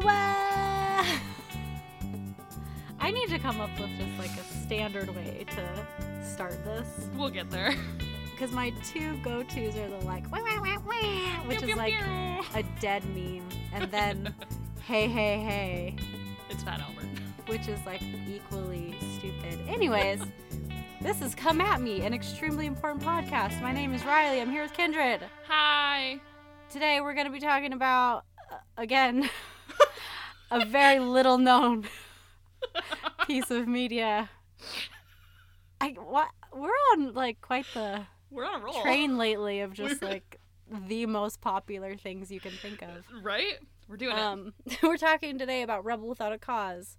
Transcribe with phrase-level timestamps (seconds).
[0.00, 1.04] wah, wah.
[3.00, 7.08] I need to come up with just like a standard way to start this.
[7.16, 7.74] We'll get there.
[8.32, 11.74] Because my two go tos are the like, wah, wah, wah, wah, which Pew, is
[11.74, 12.60] pew, like pew.
[12.60, 13.48] a dead meme.
[13.72, 14.34] And then,
[14.86, 15.94] hey, hey, hey,
[16.50, 17.06] It's Fat Albert.
[17.46, 19.60] which is like equally stupid.
[19.68, 20.20] Anyways,
[21.02, 23.60] this is Come At Me, an extremely important podcast.
[23.62, 24.40] My name is Riley.
[24.40, 25.20] I'm here with Kindred.
[25.46, 26.18] Hi.
[26.70, 29.30] Today we're going to be talking about, uh, again,
[30.50, 31.86] a very little known
[33.26, 34.30] piece of media.
[35.80, 38.80] I what we're on like quite the We're on a roll.
[38.82, 40.40] train lately of just We're- like
[40.88, 43.04] the most popular things you can think of.
[43.22, 43.58] Right?
[43.88, 44.20] We're doing it.
[44.22, 46.96] Um, we're talking today about Rebel Without a Cause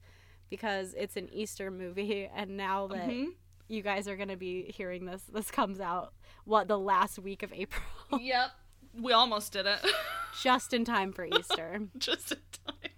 [0.49, 3.29] because it's an Easter movie, and now that Mhm.
[3.67, 7.51] you guys are gonna be hearing this, this comes out what the last week of
[7.51, 7.81] April,
[8.21, 8.51] Yep.
[9.01, 9.79] We almost did it.
[10.41, 12.91] just in time for Easter, Just in time.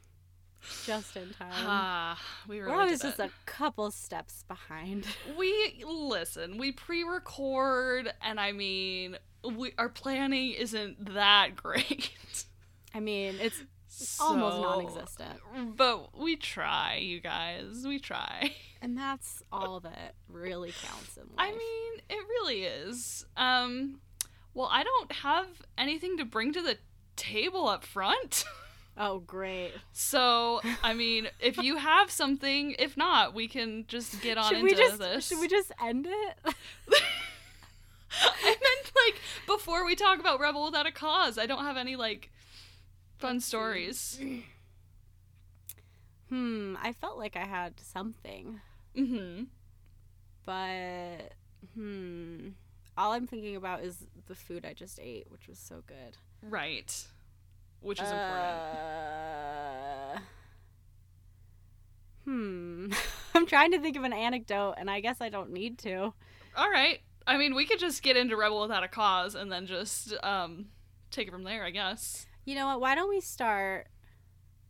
[0.86, 1.48] Just in time.
[1.52, 3.26] Ah, we really we're always just it.
[3.26, 5.06] a couple steps behind.
[5.38, 6.58] We listen.
[6.58, 12.46] We pre-record, and I mean, we our planning isn't that great.
[12.94, 13.62] I mean, it's
[14.20, 17.84] almost So- non-existent, But we try, you guys.
[17.86, 18.54] We try.
[18.82, 21.34] and that's all that really counts in life.
[21.38, 23.26] I mean, it really is.
[23.36, 24.00] Um,
[24.54, 26.78] well, I don't have anything to bring to the
[27.16, 28.44] table up front.
[28.98, 29.72] Oh great.
[29.94, 34.58] So, I mean, if you have something, if not, we can just get on Should
[34.60, 35.28] into we just this.
[35.28, 36.38] should we just end it?
[38.24, 41.38] I meant like before we talk about Rebel Without a Cause.
[41.38, 42.32] I don't have any like
[43.18, 44.20] fun stories.
[46.30, 48.60] Hmm, I felt like I had something,
[48.98, 49.44] Mm-hmm.
[50.46, 51.34] but
[51.76, 52.50] hmm,
[52.98, 56.18] all I'm thinking about is the food I just ate, which was so good.
[56.42, 57.06] Right.
[57.82, 58.60] Which is important.
[58.60, 60.20] Uh,
[62.26, 62.92] hmm.
[63.36, 66.14] I'm trying to think of an anecdote, and I guess I don't need to.
[66.56, 67.00] All right.
[67.26, 70.68] I mean, we could just get into Rebel Without a Cause and then just um
[71.12, 72.26] take it from there, I guess.
[72.46, 72.80] You know what?
[72.82, 73.88] Why don't we start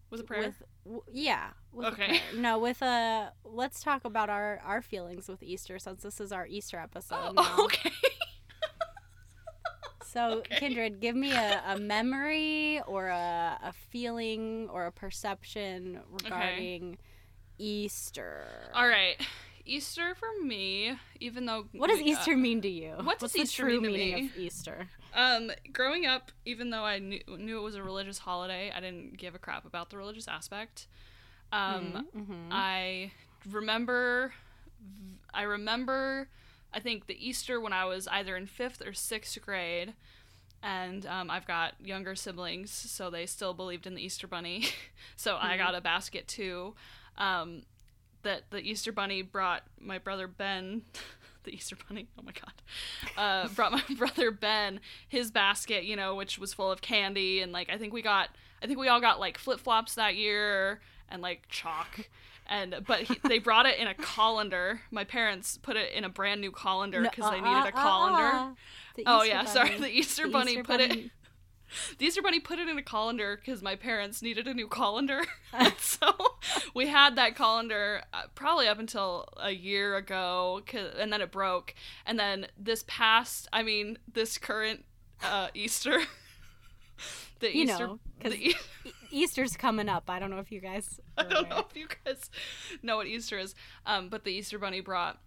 [0.09, 0.47] With a prayer.
[0.47, 1.49] with w- yeah?
[1.71, 2.19] With Okay.
[2.35, 3.31] No, with a.
[3.45, 7.15] Let's talk about our our feelings with Easter, since this is our Easter episode.
[7.35, 7.43] now.
[7.57, 7.91] oh, okay.
[10.13, 10.55] So, Okay.
[10.59, 16.97] Kindred, give me a, a memory or a, a feeling or a perception regarding
[17.57, 18.45] Easter.
[18.73, 19.15] All right.
[19.65, 22.91] Easter for me, even though What does uh, Easter mean to you?
[23.03, 24.29] what does What's the Easter true mean to meaning me?
[24.31, 24.87] of Easter?
[25.13, 29.17] Um, growing up, even though I knew, knew it was a religious holiday, I didn't
[29.17, 30.87] give a crap about the religious aspect.
[31.51, 32.51] Um, Mhm.
[32.51, 33.11] I
[33.51, 34.33] remember,
[35.33, 36.27] I remember,
[36.73, 39.93] I think the Easter when I was either in fifth or sixth grade,
[40.63, 44.65] and um, I've got younger siblings, so they still believed in the Easter Bunny,
[45.15, 45.57] so I Mhm.
[45.59, 46.75] got a basket too.
[47.17, 47.63] Um,
[48.23, 50.83] that the Easter Bunny brought my brother Ben.
[51.43, 52.51] The Easter Bunny, oh my god,
[53.17, 57.53] uh, brought my brother Ben his basket, you know, which was full of candy and
[57.53, 60.81] like I think we got, I think we all got like flip flops that year
[61.07, 62.09] and like chalk,
[62.47, 64.81] and but he, they brought it in a colander.
[64.91, 67.77] My parents put it in a brand new colander No, because they uh, needed a
[67.77, 68.37] uh, colander.
[68.37, 68.49] uh,
[68.95, 70.89] the oh yeah, sorry, the Easter The Bunny Easter put it.
[70.89, 71.11] Bunny.
[71.97, 75.23] The Easter Bunny put it in a colander because my parents needed a new colander.
[75.53, 76.13] And so
[76.73, 80.61] we had that colander uh, probably up until a year ago,
[80.97, 81.73] and then it broke.
[82.05, 84.85] And then this past, I mean, this current
[85.21, 85.99] uh, Easter,
[87.39, 88.55] the You Easter, know, 'cause the, E-
[89.11, 90.09] Easter's coming up.
[90.09, 90.99] I don't know if you guys.
[91.17, 92.29] I don't know if you guys
[92.83, 93.55] know what Easter is,
[93.85, 95.19] um, but the Easter Bunny brought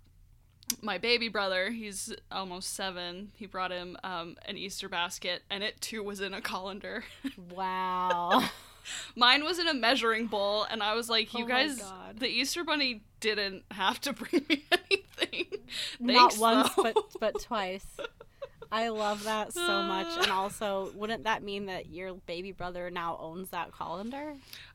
[0.83, 1.71] my baby brother.
[1.71, 3.33] He's almost seven.
[3.35, 7.05] He brought him um, an Easter basket, and it too was in a colander.
[7.51, 8.45] Wow.
[9.15, 11.83] Mine was in a measuring bowl, and I was like, "You Oh guys,
[12.17, 15.47] the Easter Bunny didn't have to bring me anything.
[16.01, 17.85] Not once, though." but but twice.
[18.73, 20.07] I love that so much.
[20.17, 24.35] And also, wouldn't that mean that your baby brother now owns that colander?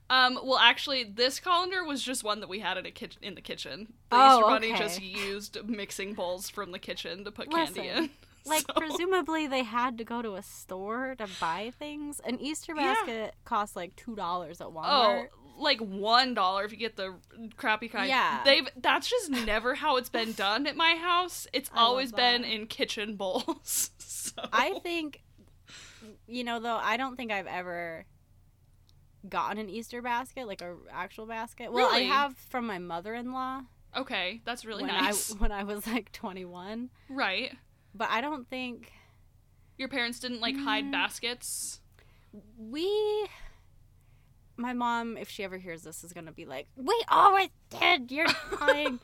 [0.10, 3.36] Um, well, actually, this colander was just one that we had in a kitchen in
[3.36, 3.94] the kitchen.
[4.12, 4.78] The Oh, Easter Bunny okay.
[4.80, 8.10] just used mixing bowls from the kitchen to put candy in.
[8.48, 12.22] Like, So- presumably they had to go to a store to buy things.
[12.24, 12.94] An Easter Yeah.
[12.94, 15.30] basket costs like $2 at Oh, Walmart.
[15.58, 17.16] Like one dollar if you get the
[17.58, 18.08] crappy kind.
[18.10, 18.42] Yeah.
[18.44, 21.48] they've that's just never how it's been done at my house.
[21.54, 23.92] It's I always been in kitchen bowls.
[23.98, 24.34] so.
[24.52, 25.22] I think,
[26.28, 28.06] you know, though, I don't think I've ever
[29.28, 31.72] gotten an Easter basket, like a actual basket.
[31.72, 32.06] Well, Really?
[32.06, 33.62] I have from my mother-in-law
[33.98, 35.32] okay, that's really when nice.
[35.34, 36.90] I when I was like 21.
[37.10, 37.54] right.
[37.94, 38.92] But I don't think
[39.78, 40.92] Your parents didn't like hide Mm.
[40.92, 41.80] baskets.
[42.58, 43.28] we
[44.58, 48.12] my mom, if she ever hears this, is gonna be like, "We always did.
[48.12, 48.28] You're
[48.62, 49.00] lying."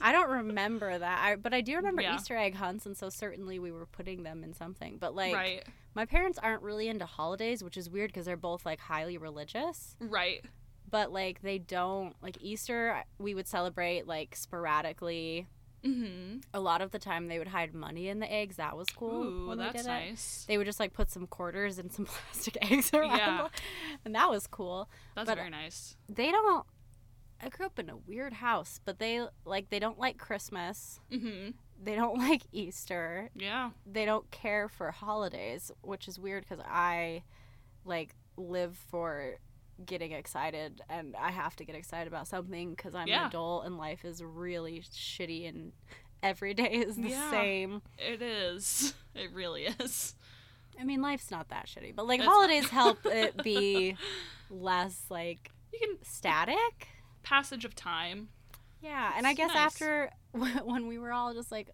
[0.00, 2.16] I don't remember that, I, but I do remember Yeah.
[2.16, 4.98] Easter egg hunts, and so certainly we were putting them in something.
[4.98, 5.64] But like, right.
[5.94, 9.96] my parents aren't really into holidays, which is weird because they're both like highly religious.
[9.98, 10.44] Right.
[10.90, 13.02] But like, they don't like Easter.
[13.18, 15.46] We would celebrate like sporadically.
[15.86, 16.38] Mm-hmm.
[16.54, 18.56] A lot of the time, they would hide money in the eggs.
[18.56, 19.22] That was cool.
[19.24, 19.86] Ooh, they that's it.
[19.86, 20.44] nice.
[20.48, 23.48] They would just like put some quarters and some plastic eggs around, Yeah.
[24.04, 24.88] and that was cool.
[25.14, 25.96] That's but- very nice.
[26.08, 26.66] They don't.
[27.42, 31.00] I grew up in a weird house, but they like they don't like Christmas.
[31.12, 31.50] Mm-hmm.
[31.82, 33.28] They don't like Easter.
[33.34, 33.70] Yeah.
[33.84, 37.22] They don't care for holidays, which is weird because I
[37.84, 39.36] like live for
[39.84, 43.22] getting excited, and I have to get excited about something because I'm Yeah.
[43.22, 45.72] an adult and life is really shitty and
[46.22, 47.30] every day is the Yeah.
[47.30, 47.82] same.
[47.98, 48.94] It is.
[49.14, 50.14] It really is.
[50.78, 52.34] I mean, life's not that shitty, but like It's not.
[52.34, 53.96] holidays help it be
[54.50, 56.88] less like You can static.
[57.22, 58.28] passage of time.
[58.82, 59.56] Yeah, and I guess nice.
[59.56, 61.70] after when we were all just like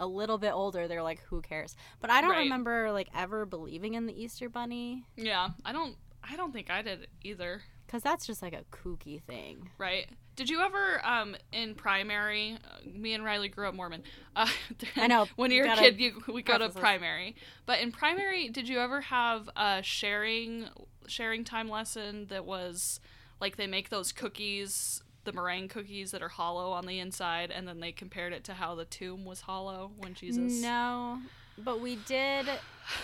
[0.00, 2.38] a little bit older, they're like, "Who cares?" But I don't Right.
[2.40, 5.50] remember like ever believing in the Easter Bunny Yeah.
[5.64, 5.96] I don't.
[6.28, 7.62] I don't think I did either.
[7.86, 9.70] because that's just like a kooky thing.
[9.78, 10.06] Right.
[10.36, 14.02] Did you ever, um, in primary, uh, me and Riley grew up Mormon.
[14.34, 14.48] Uh,
[14.96, 17.36] I know, When you you're a kid, you, we go to primary.
[17.66, 20.68] But in primary, did you ever have a sharing
[21.06, 22.98] sharing time lesson that was
[23.40, 27.68] like they make those cookies, the meringue cookies that are hollow on the inside, and
[27.68, 30.60] then they compared it to how the tomb was hollow when Jesus.
[30.62, 31.18] No,
[31.58, 32.46] but we did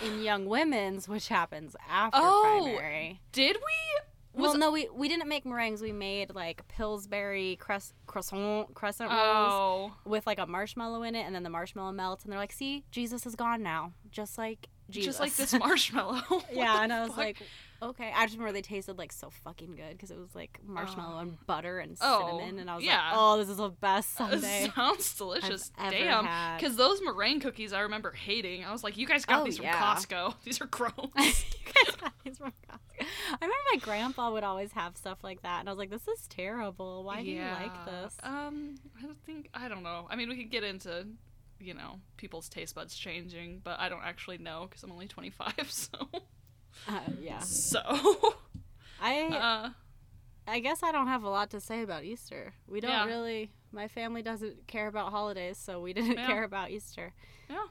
[0.05, 3.19] in Young Women's, which happens after Oh, primary.
[3.31, 4.41] Did we?
[4.41, 5.81] well, no, we we didn't make meringues.
[5.81, 11.23] We made like Pillsbury cress, croissant crescent rolls oh, with like a marshmallow in it,
[11.25, 14.69] and then the marshmallow melts, and they're like, "See, Jesus is gone now, just like
[14.89, 16.21] Jesus." just like this marshmallow.
[16.53, 17.17] Yeah, and I was fuck?
[17.17, 17.37] like,
[17.81, 18.11] okay.
[18.15, 21.37] I just remember they tasted like so fucking good because it was like marshmallow and
[21.47, 22.97] butter and Oh, cinnamon, and I was yeah.
[22.97, 24.71] like, oh, this is the best Sunday.
[24.75, 25.71] sounds delicious.
[25.79, 26.57] ever Damn.
[26.57, 28.63] Because those meringue cookies I remember hating.
[28.63, 29.81] I was like, you guys got Oh, these from yeah.
[29.95, 30.35] Costco.
[30.43, 30.93] These are gross.
[31.15, 33.05] You guys got these from Costco.
[33.31, 36.05] I remember my grandpa would always have stuff like that, and I was like, "This
[36.07, 37.03] is terrible.
[37.05, 40.05] Why do you like this?" Um, I don't think I don't know.
[40.09, 41.07] I mean, we could get into,
[41.59, 45.53] you know, people's taste buds changing, but I don't actually know because I'm only 25.
[45.71, 45.87] So,
[46.87, 47.79] Uh, yeah, so,
[49.01, 49.69] I uh,
[50.47, 52.53] I guess I don't have a lot to say about Easter.
[52.67, 53.05] We don't Yeah.
[53.05, 53.51] really.
[53.71, 56.27] My family doesn't care about holidays, so we didn't Yeah.
[56.27, 57.13] care about Easter.
[57.49, 57.65] Yeah.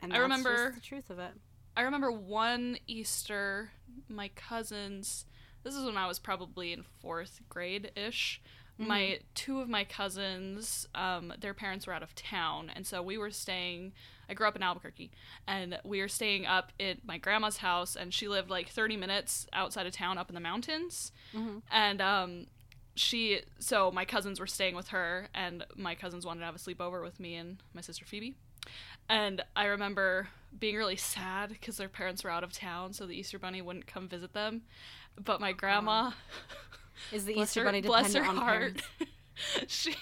[0.00, 1.32] and I remember- just the truth of it.
[1.76, 3.70] I remember one Easter,
[4.08, 5.26] my cousins.
[5.64, 8.40] This is when I was probably in fourth grade ish.
[8.76, 13.16] My two of my cousins, um, their parents were out of town, and so we
[13.16, 13.92] were staying.
[14.28, 15.10] I grew up in Albuquerque,
[15.46, 19.46] and we were staying up at my grandma's house, and she lived like 30 minutes
[19.52, 21.12] outside of town, up in the mountains.
[21.34, 21.62] Mhm.
[21.70, 22.46] And um,
[22.94, 26.58] she, so my cousins were staying with her, and my cousins wanted to have a
[26.58, 28.34] sleepover with me and my sister Phoebe.
[29.08, 30.28] And I remember
[30.58, 33.86] being really sad because their parents were out of town, so the Easter Bunny wouldn't
[33.86, 34.62] come visit them.
[35.22, 36.12] But my grandma,
[37.12, 38.82] Is the Easter her, bunny bless her dependent on heart,
[39.66, 39.94] she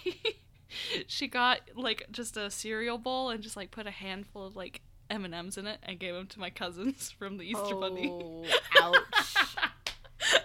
[1.07, 4.81] she got like just a cereal bowl and just like put a handful of like
[5.11, 8.09] M and M's in it and gave them to my cousins from the Easter Bunny.
[8.11, 8.45] Oh,
[8.81, 9.37] ouch!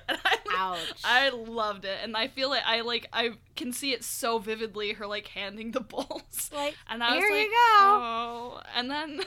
[0.09, 1.01] And I, Ouch.
[1.03, 4.93] I loved it, and I feel like I like I can see it so vividly.
[4.93, 7.55] Her like handing the bowls, Like, and I was here like, you go.
[7.55, 8.61] oh.
[8.75, 9.21] And then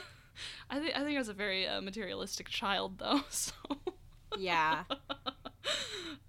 [0.69, 3.21] I think I think I was a very uh, materialistic child though.
[3.29, 3.53] So
[4.37, 4.83] Yeah,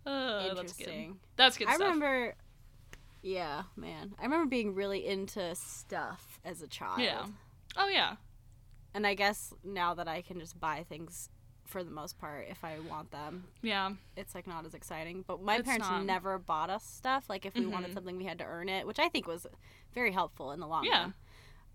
[0.07, 0.87] uh, that's good.
[0.87, 1.17] interesting.
[1.37, 1.83] That's good I stuff.
[1.85, 2.35] remember.
[3.23, 4.15] Yeah, man.
[4.19, 7.01] I remember being really into stuff as a child.
[7.01, 7.27] Yeah.
[7.77, 8.17] Oh yeah.
[8.95, 11.31] And I guess now that I can just buy things
[11.65, 13.93] for the most part if I want them, Yeah.
[14.17, 15.25] it's like not as exciting.
[15.27, 16.05] But my It's parents not.
[16.05, 17.31] never bought us stuff.
[17.31, 17.95] Like if we wanted Mhm.
[17.95, 19.47] something, we had to earn it, which I think was
[19.93, 21.01] very helpful in the long Yeah.
[21.03, 21.15] run.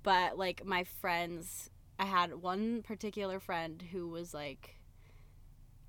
[0.03, 4.79] But like my friends, I had one particular friend who was like,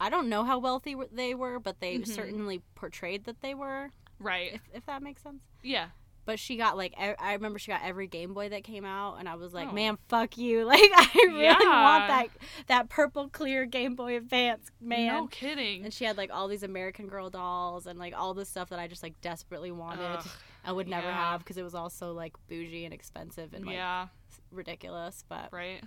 [0.00, 2.06] I don't know how wealthy they were, but they Mhm.
[2.06, 3.90] certainly portrayed that they were.
[4.20, 4.54] Right.
[4.54, 5.42] If if that makes sense.
[5.62, 5.88] yeah.
[6.24, 9.16] But she got like e- I remember she got every Game Boy that came out,
[9.18, 9.72] and I was like, Oh.
[9.72, 11.54] "Man, fuck you!" Like I really Yeah.
[11.58, 12.26] want that
[12.66, 15.06] that purple clear Game Boy Advance, man.
[15.06, 15.84] No kidding.
[15.84, 18.78] And she had like all these American Girl dolls and like all this stuff that
[18.78, 20.04] I just like desperately wanted.
[20.18, 20.28] Ugh,
[20.66, 21.30] I would never yeah.
[21.30, 24.08] have because it was all so like bougie and expensive and like yeah.
[24.50, 25.24] ridiculous.
[25.30, 25.82] But Right.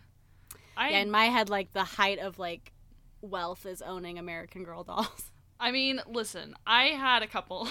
[0.76, 2.72] I yeah, in my head, like the height of like
[3.22, 5.32] wealth is owning American Girl dolls.
[5.60, 7.68] I mean, listen, I had a couple.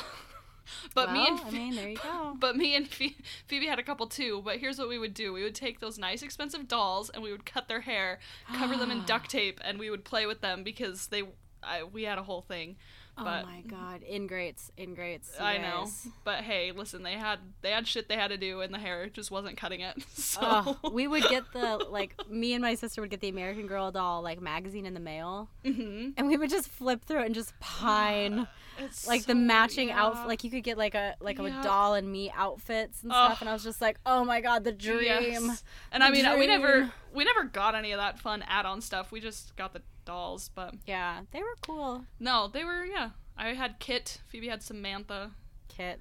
[0.94, 2.36] but me and I mean, there you go.
[2.38, 4.42] But me and Phoebe had a couple too.
[4.44, 7.32] But here's what we would do: we would take those nice, expensive dolls and we
[7.32, 8.18] would cut their hair,
[8.54, 11.22] cover them in duct tape, and we would play with them because they,
[11.62, 12.76] I, we had a whole thing.
[13.16, 15.32] But oh my god, ingrates, ingrates.
[15.38, 15.88] I know.
[16.24, 19.08] But hey, listen, they had they had shit they had to do, and the hair
[19.08, 19.96] just wasn't cutting it.
[20.14, 23.90] So we would get the like me and my sister would get the American Girl
[23.90, 26.14] doll like magazine in the mail, Mhm.
[26.16, 28.46] and we would just flip through it and just pine
[28.80, 30.02] It's like the matching yeah.
[30.04, 30.26] outfit.
[30.26, 31.60] Like you could get like a like Yeah.
[31.60, 34.64] a doll and me outfits and stuff, and I was just like, oh my god,
[34.64, 35.02] the dream.
[35.04, 35.62] Yes.
[35.92, 39.12] And I mean, we never we never got any of that fun add-on stuff.
[39.12, 42.04] We just got the dolls, but Yeah, they were cool.
[42.18, 43.10] no, they were yeah.
[43.36, 44.20] I had Kit.
[44.28, 45.30] Phoebe had Samantha.
[45.68, 46.00] Kit,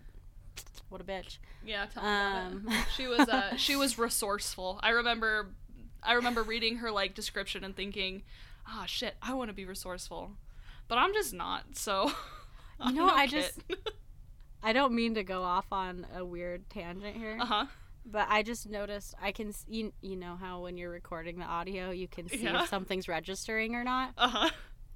[0.89, 1.37] what a bitch.
[1.65, 2.65] Yeah, tell me about Um.
[2.69, 2.85] it.
[2.95, 4.79] She was uh she was resourceful.
[4.81, 5.49] I remember
[6.01, 8.23] I remember reading her like description and thinking,
[8.67, 10.31] ah shit, I want to be resourceful,
[10.87, 11.63] but I'm just not.
[11.77, 12.11] So
[12.85, 13.59] You know, I just-
[14.63, 17.65] I don't mean to go off on a weird tangent here, uh huh.
[18.05, 21.91] but I just noticed I can you, you know how when you're recording the audio,
[21.91, 22.63] you can see Yeah.
[22.63, 24.13] if something's registering or not.
[24.17, 24.49] Uh huh.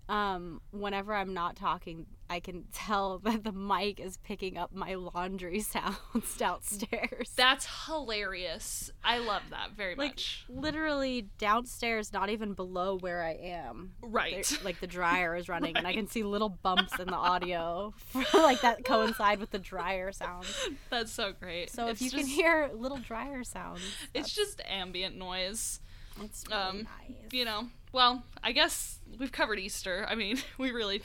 [0.10, 4.96] um whenever i'm not talking i can tell that the mic is picking up my
[4.96, 8.92] laundry sounds downstairs That's hilarious.
[9.04, 10.46] I love that very like much.
[10.50, 14.46] literally downstairs not even below where i am Right.
[14.64, 17.94] Like the dryer is running and i can see little bumps in the audio
[18.34, 20.46] like that coincide with the dryer sound
[20.90, 21.70] That's so great.
[21.72, 23.82] so It's if you can just- hear little dryer sounds
[24.14, 25.80] it's just ambient noise.
[26.22, 27.68] it's really um, nice You know.
[27.92, 30.06] Well, I guess we've covered Easter.
[30.10, 31.02] I mean, we really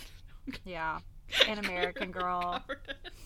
[0.64, 1.00] yeah
[1.47, 2.62] an american girl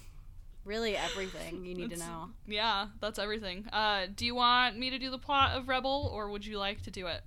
[0.65, 3.67] really everything you need to know Yeah, that's everything.
[3.73, 6.83] Uh, do you want me to do the plot of Rebel, or would you like
[6.83, 7.23] to do it?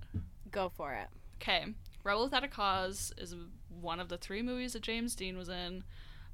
[0.51, 1.08] go for it
[1.41, 1.65] Okay,
[2.05, 3.36] Rebel Without a Cause is
[3.82, 5.84] one of the three movies that James Dean was in.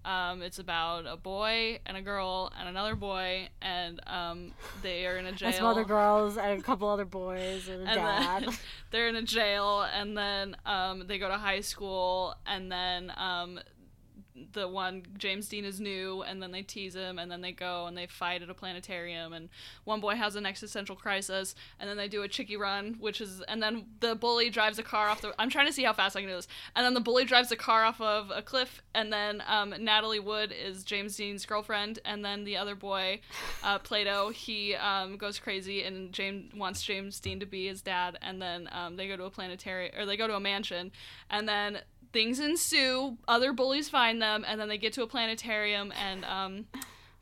[0.05, 4.51] Um, it's about a boy and a girl and another boy, and um,
[4.83, 5.53] they are in a jail.
[5.53, 8.53] some other girls and a couple other boys and a and dad then
[8.91, 13.59] they're in a jail, and then um, they go to high school, and then um,
[14.53, 17.85] the one James Dean is new, and then they tease him, and then they go
[17.85, 19.49] and they fight at a planetarium, and
[19.83, 23.41] one boy has an existential crisis, and then they do a chicky run, which is,
[23.41, 25.33] and then the bully drives a car off the.
[25.39, 27.51] I'm trying to see how fast I can do this, and then the bully drives
[27.51, 31.99] a car off of a cliff, and then um, Natalie Wood is James Dean's girlfriend,
[32.05, 33.21] and then the other boy,
[33.63, 38.17] uh, Plato, he um, goes crazy and James wants James Dean to be his dad,
[38.21, 40.91] and then um, they go to a planetarium or they go to a mansion,
[41.29, 41.79] and then
[42.13, 43.17] things ensue.
[43.27, 46.65] Other bullies find them, and then they get to a planetarium, and um,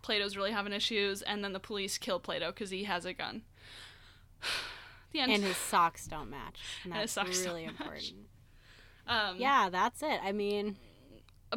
[0.01, 3.43] Plato's really having issues, and then the police kill Plato because he has a gun.
[5.11, 5.31] the end.
[5.31, 6.59] and his socks don't match.
[6.83, 8.13] And And his that's don't really important.
[9.07, 10.19] um, Yeah, that's it.
[10.23, 10.77] I mean,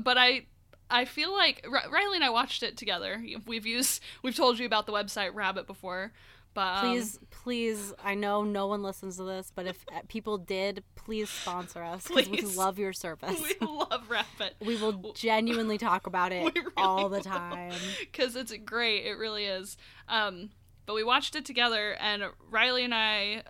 [0.01, 0.47] but I
[0.91, 3.23] I feel like R- Riley and I watched it together.
[3.47, 6.13] We've used we've told you about the website Rabbit before,
[6.55, 7.93] but um, please, please.
[8.05, 12.07] I know no one listens to this, but if uh, people did, please sponsor us
[12.07, 13.41] 'cause we love your service.
[13.61, 14.55] we love Rabbit.
[14.61, 17.75] we will genuinely talk about it really all the time.
[18.01, 19.05] because it's great.
[19.07, 19.77] It really is.
[20.09, 20.51] Um,
[20.87, 23.43] but we watched it together, and Riley and I,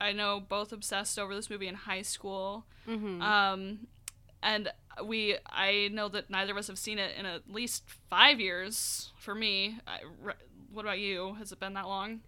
[0.00, 2.66] I know, both obsessed over this movie in high school.
[2.86, 3.86] hmm Um,
[4.42, 4.68] and
[5.04, 9.12] we, I know that neither of us have seen it in at least five years.
[9.20, 10.00] For me, I,
[10.72, 11.34] what about you?
[11.34, 12.20] Has it been that long?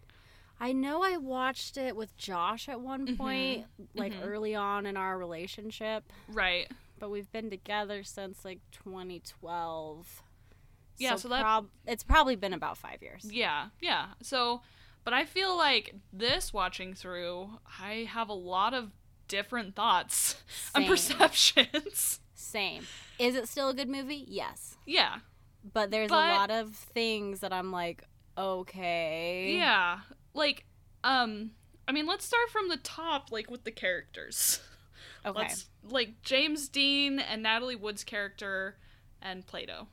[0.61, 3.16] I know I watched it with Josh at one Mhm.
[3.18, 4.23] point, like Mhm.
[4.25, 6.70] early on in our relationship, Right.
[6.99, 10.23] but we've been together since like 2012.
[10.96, 13.25] Yeah, so that- prob- it's probably been about five years.
[13.30, 14.14] Yeah, yeah.
[14.23, 14.62] So,
[15.02, 18.92] but I feel like this watching through, I have a lot of
[19.26, 20.37] different thoughts
[20.75, 22.20] and perceptions.
[22.34, 22.87] Same.
[23.18, 24.25] Is it still a good movie?
[24.28, 24.76] Yes.
[24.87, 25.20] yeah.
[25.64, 28.04] But there's But- a lot of things that I'm like,
[28.37, 29.54] okay.
[29.56, 30.00] Yeah.
[30.34, 30.64] Like,
[31.02, 31.52] um,
[31.88, 34.60] I mean, let's start from the top, like with the characters.
[35.26, 35.38] Okay.
[35.40, 38.76] Let's like James Dean and Natalie Wood's character
[39.22, 39.86] and Plato.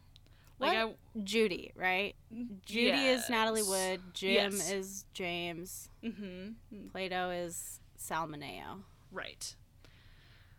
[0.59, 1.23] Like What?
[1.23, 2.15] Judy, right?
[2.33, 4.01] I Judy is Natalie Wood.
[4.13, 4.69] Jim Yes.
[4.71, 5.87] is James.
[6.03, 6.87] Mm-hmm.
[6.91, 8.81] Plato is Sal Mineo.
[9.09, 9.55] Right.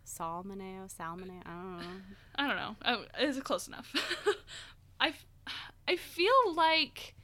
[0.05, 0.91] Sal Mineo?
[0.91, 1.43] Salmoneo?
[1.47, 1.87] I don't know.
[2.37, 2.77] I don't know.
[2.87, 3.95] Oh, is it close enough?
[5.01, 5.13] I,
[5.87, 7.15] I feel like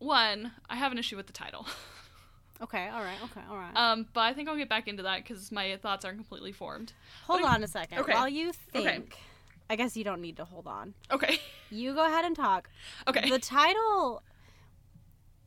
[0.00, 0.52] one.
[0.68, 1.66] I have an issue with the title.
[2.62, 3.74] Okay, all right, okay, all right.
[3.74, 6.92] Um, but I think I'll get back into that because my thoughts aren't completely formed.
[7.26, 7.48] hold okay.
[7.48, 8.00] on a second.
[8.00, 8.12] Okay.
[8.12, 9.02] While you think, Okay.
[9.70, 10.92] I guess you don't need to hold on.
[11.10, 11.38] Okay.
[11.70, 12.68] You go ahead and talk.
[13.08, 13.30] Okay.
[13.30, 14.22] The title.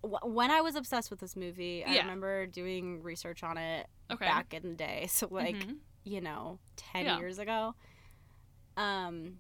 [0.02, 2.02] wh- When I was obsessed with this movie, I Yeah.
[2.02, 4.26] remember doing research on it okay.
[4.26, 5.06] back in the day.
[5.12, 5.76] So, like, Mhm.
[6.06, 7.20] you know, 10 Yeah.
[7.20, 7.76] years ago.
[8.76, 9.38] Um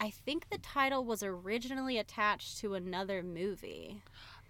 [0.00, 4.02] I think the title was originally attached to another movie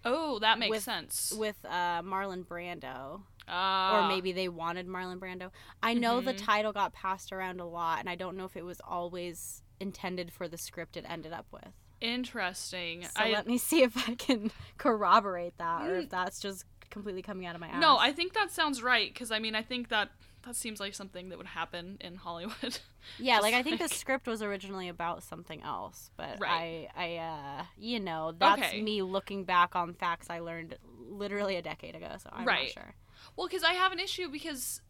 [0.05, 1.33] Oh, that makes With- sense.
[1.37, 3.21] with uh Marlon Brando.
[3.49, 4.03] Ah.
[4.05, 5.51] or maybe they wanted Marlon Brando.
[5.81, 6.45] I know the Mhm.
[6.45, 10.33] title got passed around a lot, and I don't know if it was always intended
[10.33, 11.71] for the script it ended up with.
[12.01, 13.03] interesting.
[13.03, 16.03] So I let me see if I can corroborate that, or Mm.
[16.03, 17.81] if that's just completely coming out of my ass.
[17.81, 20.11] no, I think that sounds right because I mean I think that
[20.47, 22.79] that seems like something that would happen in Hollywood.
[23.19, 26.89] yeah, like I think the script was originally about something else, but Right.
[26.95, 28.81] I, I, uh, you know, that's Okay.
[28.81, 30.77] me looking back on facts I learned
[31.09, 32.07] literally a decade ago.
[32.17, 32.63] So I'm Right.
[32.63, 32.95] not sure.
[33.35, 34.81] Well, because I have an issue because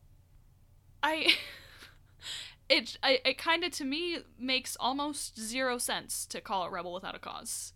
[1.03, 1.33] I
[2.69, 6.93] it I, it kind of to me makes almost zero sense to call it Rebel
[6.93, 7.73] Without a Cause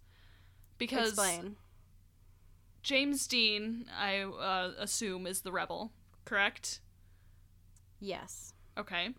[0.77, 1.55] because Explain.
[2.83, 5.91] James Dean I uh, assume is the rebel,
[6.25, 6.79] correct?
[8.01, 8.53] Yes.
[8.77, 9.09] Okay.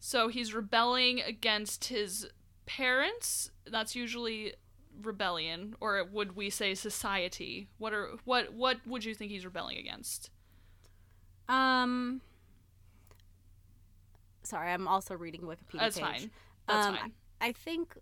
[0.00, 2.26] So he's rebelling against his
[2.66, 3.50] parents.
[3.66, 4.52] That's usually
[5.02, 7.68] rebellion, or would we say society?
[7.78, 10.30] What are what what would you think he's rebelling against?
[11.48, 12.20] Um.
[14.42, 15.80] Sorry, I'm also reading Wikipedia.
[15.80, 16.04] That's page.
[16.06, 16.30] fine.
[16.66, 17.12] That's Um, fine.
[17.40, 17.96] I think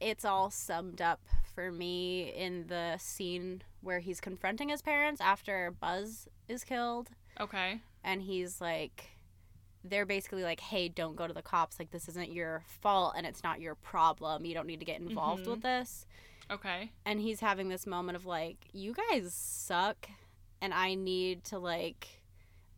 [0.00, 1.20] it's all summed up
[1.54, 7.80] for me in the scene where he's confronting his parents after Buzz is killed, Okay.
[8.02, 9.10] and he's like,
[9.84, 11.78] they're basically like, "Hey, don't go to the cops.
[11.78, 14.44] Like, this isn't your fault, and it's not your problem.
[14.44, 15.50] You don't need to get involved Mhm.
[15.50, 16.06] with this."
[16.50, 16.90] Okay.
[17.04, 20.08] And he's having this moment of like, "You guys suck,
[20.60, 22.18] and I need to like."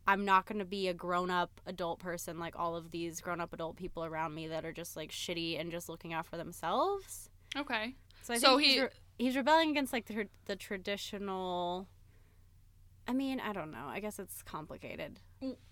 [0.07, 3.41] I'm not going to be a grown up adult person like all of these grown
[3.41, 6.37] up adult people around me that are just like shitty and just looking out for
[6.37, 7.31] themselves.
[7.57, 7.95] Okay.
[8.21, 11.87] So I So think he's, he- re- he's rebelling against like the, the traditional.
[13.07, 13.87] I mean, I don't know.
[13.87, 15.19] I guess it's complicated.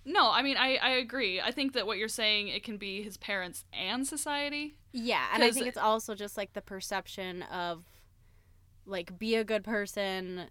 [0.05, 1.39] No, I mean I I agree.
[1.39, 4.75] I think that what you're saying it can be his parents and society.
[4.91, 7.83] Yeah, and I think it's also just like the perception of
[8.85, 10.43] like be a good person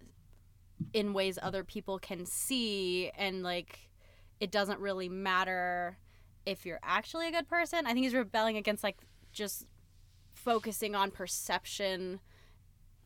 [0.93, 3.89] in ways other people can see and like
[4.39, 5.97] it doesn't really matter
[6.45, 7.85] if you're actually a good person.
[7.85, 8.97] I think he's rebelling against like
[9.31, 9.65] just
[10.33, 12.19] focusing on perception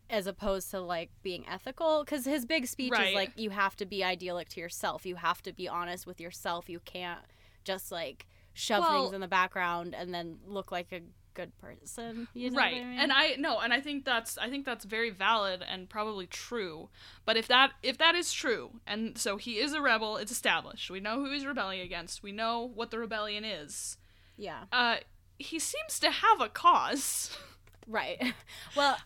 [0.09, 3.09] as opposed to like being ethical cuz his big speech Right.
[3.09, 5.05] is like you have to be idyllic to yourself.
[5.05, 6.69] You have to be honest with yourself.
[6.69, 7.21] You can't
[7.63, 11.01] just like shove Well- things in the background and then look like a
[11.33, 12.27] good person.
[12.33, 12.73] You know right.
[12.73, 12.99] What I mean?
[12.99, 16.89] And I no, and I think that's I think that's very valid and probably true.
[17.25, 20.89] But if that if that is true, and so he is a rebel, it's established.
[20.89, 22.23] We know who he's rebelling against.
[22.23, 23.97] We know what the rebellion is.
[24.35, 24.63] yeah.
[24.71, 24.97] Uh
[25.39, 27.37] he seems to have a cause.
[27.85, 28.33] Right.
[28.75, 28.97] Well,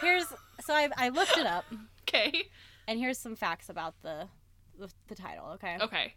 [0.00, 0.26] here's
[0.64, 1.64] so I I looked it up
[2.08, 2.44] okay.
[2.88, 4.28] and here's some facts about the
[4.78, 5.76] the, the title, okay?
[5.80, 6.14] Okay.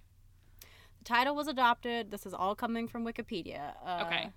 [0.99, 2.09] The title was adopted.
[2.09, 3.73] This is all coming from Wikipedia.
[3.85, 4.29] Uh, Okay.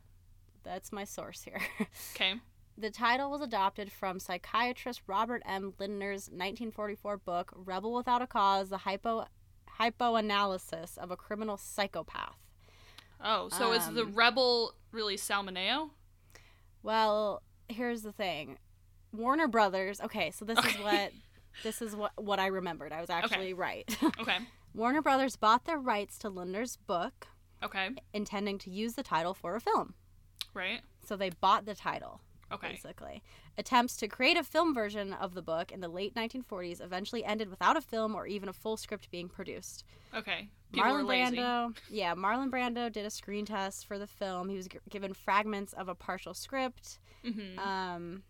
[0.64, 1.60] That's my source here.
[2.14, 2.34] Okay.
[2.76, 5.72] The title was adopted from psychiatrist Robert M.
[5.80, 9.26] Lindner's 1944 book Rebel Without a Cause: The Hypo
[9.80, 12.36] Hypnoanalysis of a Criminal Psychopath.
[13.22, 15.90] Oh, so is the Um, rebel really Sal Mineo?
[16.82, 18.58] Well, here's the thing.
[19.18, 20.00] Warner Brothers.
[20.00, 21.12] Okay, so this is what
[21.62, 22.92] this is what what I remembered.
[22.92, 23.84] I was actually right.
[24.20, 24.38] Okay.
[24.74, 27.26] Warner Brothers bought the rights to Lindner's book,
[27.62, 27.90] Okay.
[28.12, 29.94] intending to use the title for a film.
[30.54, 30.80] Right.
[31.06, 32.20] So they bought the title,
[32.52, 32.72] Okay.
[32.72, 33.22] basically.
[33.56, 37.48] Attempts to create a film version of the book in the late 1940s eventually ended
[37.48, 39.84] without a film or even a full script being produced.
[40.14, 40.48] Okay.
[40.72, 41.36] People Marlon lazy.
[41.38, 44.48] Brando, yeah, Marlon Brando did a screen test for the film.
[44.50, 48.22] He was g- given fragments of a partial script, hmm um,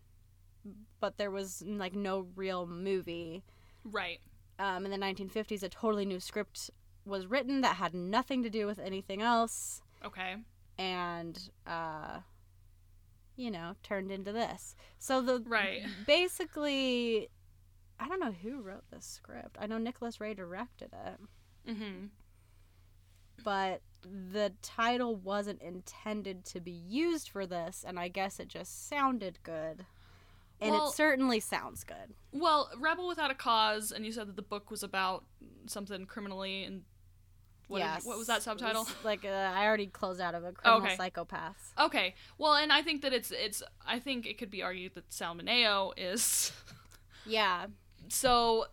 [0.99, 3.43] but there was like no real movie.
[3.83, 4.19] right.
[4.59, 6.69] Um, in the 1950s, a totally new script
[7.05, 9.81] was written that had nothing to do with anything else.
[10.05, 10.35] Okay.
[10.77, 12.19] and uh
[13.35, 15.81] you know turned into this so the Right.
[16.07, 17.29] basically
[17.99, 21.19] i don't know who wrote this script i know nicholas ray directed it
[21.69, 22.05] Mm-hmm.
[23.43, 23.81] but
[24.31, 29.39] the title wasn't intended to be used for this and i guess it just sounded
[29.43, 29.85] good
[30.61, 34.35] and Well- it certainly sounds good Well, Rebel Without a Cause, and you said that
[34.35, 35.23] the book was about
[35.67, 36.83] something criminally and
[37.67, 38.81] what, yes what was that subtitle?
[38.81, 40.97] It's like uh, i already closed out of a criminal Okay.
[40.97, 42.15] psychopaths Okay.
[42.39, 45.35] Well, and I think that it's it's I think it could be argued that Sal
[45.35, 46.51] Mineo is
[47.27, 47.67] yeah
[48.07, 48.65] so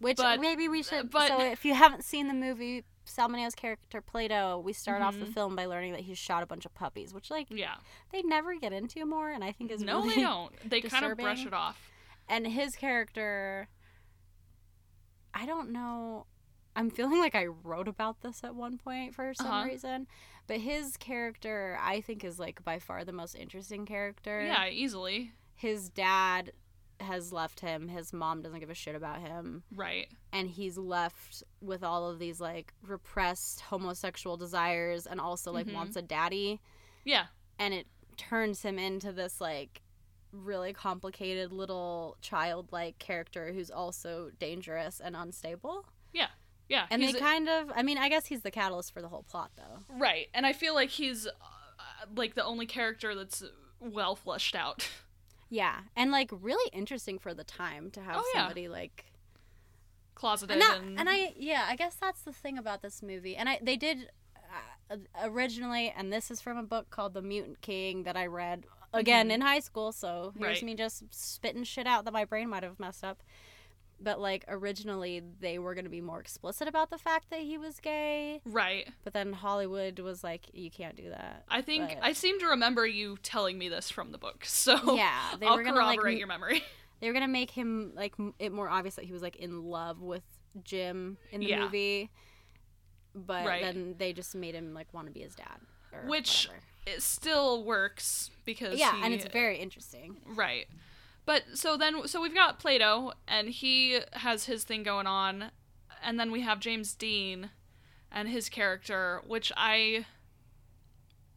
[0.00, 1.10] Which But- maybe we should.
[1.10, 5.18] but- so if you haven't seen the movie Sal Mineo's character Plato, we start off
[5.18, 5.34] the Mhm.
[5.34, 7.76] film by learning that he's shot a bunch of puppies, which like yeah.
[8.12, 10.70] they never get into more, and I think is No, really they don't.
[10.70, 11.90] They kind of brush it off.
[12.28, 13.68] And his character,
[15.34, 16.26] I don't know.
[16.76, 19.64] I'm feeling like I wrote about this at one point for some Uh-huh.
[19.64, 20.06] reason,
[20.46, 24.42] but his character I think is like by far the most interesting character.
[24.42, 25.32] Yeah, easily.
[25.54, 26.52] his dad
[27.00, 27.88] has left him.
[27.88, 29.62] His mom doesn't give a shit about him.
[29.74, 30.08] Right.
[30.32, 35.74] And he's left with all of these like repressed homosexual desires and also like Mhm.
[35.74, 36.60] wants a daddy.
[37.04, 37.26] Yeah.
[37.58, 39.82] And it turns him into this like
[40.32, 45.86] really complicated little childlike character who's also dangerous and unstable.
[46.12, 46.28] Yeah.
[46.68, 46.86] Yeah.
[46.90, 49.22] And he's they kind of, I mean, I guess he's the catalyst for the whole
[49.22, 49.78] plot though.
[49.96, 50.28] right.
[50.34, 51.30] And I feel like he's uh,
[52.14, 53.42] like the only character that's
[53.80, 54.88] well fleshed out.
[55.50, 55.80] Yeah.
[55.96, 58.40] And like really interesting for the time to have Oh, yeah.
[58.42, 59.04] somebody like
[60.14, 63.36] Closeted and, that, and, and I yeah, I guess that's the thing about this movie.
[63.36, 64.10] And I they did
[64.90, 68.64] uh, originally, and this is from a book called The Mutant King that I read
[68.92, 69.32] again Mhm.
[69.34, 69.92] in high school.
[69.92, 70.62] So here's Right.
[70.64, 73.22] me just spitting shit out that my brain might have messed up.
[74.00, 77.58] But like originally, they were going to be more explicit about the fact that he
[77.58, 78.40] was gay.
[78.44, 78.88] right.
[79.02, 82.46] But then Hollywood was like, "You can't do that." I think But- I seem to
[82.46, 84.44] remember you telling me this from the book.
[84.44, 86.62] So yeah, they I'll were gonna corroborate m- your memory.
[87.00, 89.64] they were gonna make him like m- it more obvious that he was like in
[89.64, 90.22] love with
[90.62, 91.64] Jim in the Yeah.
[91.64, 92.10] movie,
[93.14, 93.62] but Right.
[93.62, 95.58] then they just made him like want to be his dad,
[96.06, 96.62] Which- whatever.
[96.86, 100.16] It still works because yeah, he- and it's very interesting.
[100.24, 100.66] Right.
[101.28, 105.50] But so then so we've got Plato and he has his thing going on
[106.02, 107.50] and then we have James Dean
[108.10, 110.06] and his character which I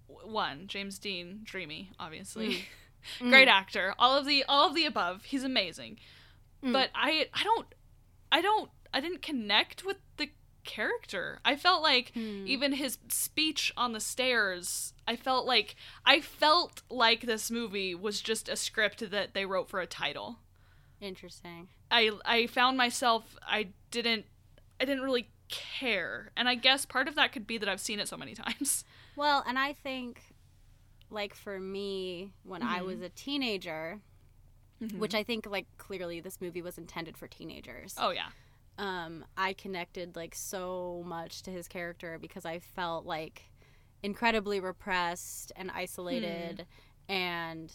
[0.08, 2.70] one James Dean dreamy obviously.
[3.20, 3.94] Great actor.
[4.00, 5.26] All of the all of the above.
[5.26, 6.00] He's amazing.
[6.64, 6.72] Mm.
[6.72, 7.68] But I I don't
[8.32, 9.98] I don't I didn't connect with
[10.64, 11.40] character.
[11.46, 12.46] I felt like Hmm.
[12.48, 18.22] even his speech on the stairs, I felt like I felt like this movie was
[18.22, 20.40] just a script that they wrote for a title.
[21.00, 21.68] Interesting.
[21.90, 24.26] I I found myself I didn't
[24.80, 26.32] I didn't really care.
[26.38, 28.84] And I guess part of that could be that I've seen it so many times.
[29.16, 30.22] Well, and I think,
[31.10, 32.86] like for me, when I Mhm.
[32.86, 34.00] was a teenager,
[34.98, 37.96] which I think like clearly this movie was intended for teenagers.
[37.98, 38.30] Oh yeah.
[38.78, 43.44] Um, I connected like so much to his character because I felt like
[44.04, 46.66] incredibly repressed and isolated
[47.08, 47.72] and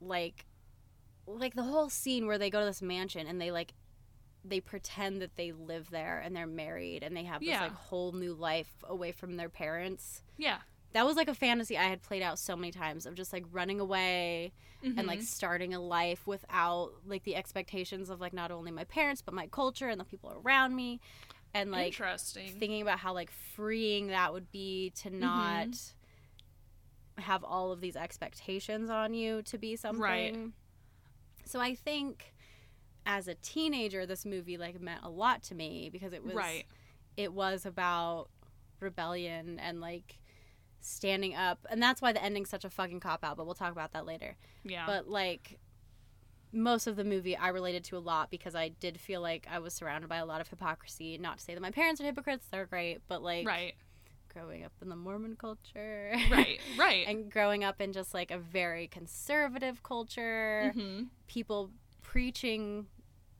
[0.00, 0.46] like
[1.26, 3.74] like the whole scene where they go to this mansion and they like
[4.44, 7.62] they pretend that they live there and they're married and they have this Yeah.
[7.62, 10.22] like whole new life away from their parents.
[10.36, 10.58] Yeah.
[10.94, 13.44] That was like a fantasy I had played out so many times of just like
[13.52, 14.52] running away
[14.82, 15.24] and like Mhm.
[15.24, 19.46] starting a life without like the expectations of like not only my parents but my
[19.46, 21.00] culture and the people around me
[21.54, 22.48] and like interesting.
[22.58, 25.20] thinking about how like freeing that would be to Mm-hmm.
[25.20, 25.68] not
[27.18, 30.36] have all of these expectations on you to be something Right.
[31.44, 32.34] so i think
[33.06, 36.66] as a teenager this movie like meant a lot to me because it was right.
[37.16, 38.28] it was about
[38.80, 40.18] rebellion and like
[40.84, 43.72] standing up and that's why the ending's such a fucking cop out but we'll talk
[43.72, 44.84] about that later Yeah.
[44.86, 45.58] but like
[46.52, 49.58] most of the movie I related to a lot because I did feel like I
[49.58, 51.18] was surrounded by a lot of hypocrisy.
[51.18, 53.74] Not to say that my parents are hypocrites, they're great, but like right.
[54.32, 56.14] growing up in the Mormon culture.
[56.30, 56.60] Right.
[56.78, 57.08] Right.
[57.08, 61.70] and growing up in just like a very conservative culture, hmm people
[62.02, 62.86] preaching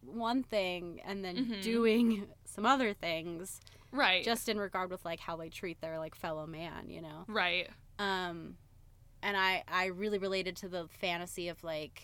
[0.00, 1.62] one thing and then Mhm.
[1.62, 3.61] doing some other things
[3.94, 4.24] Right.
[4.24, 7.24] just in regard with like how they treat their like fellow man, you know.
[7.28, 7.68] right.
[7.98, 8.57] um
[9.22, 12.02] and i i really related to the fantasy of like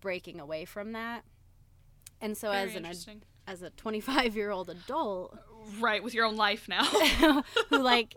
[0.00, 1.24] breaking away from that
[2.20, 5.38] and so Very as an ad- as a 25 year old adult
[5.80, 6.84] right with your own life now.
[7.70, 8.14] who like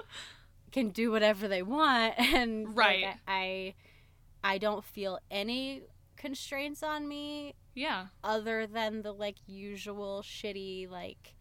[0.71, 3.05] can do whatever they want and like, Right.
[3.27, 3.73] I, I
[4.43, 5.83] i don't feel any
[6.17, 8.07] constraints on me yeah.
[8.23, 11.35] other than the like usual shitty like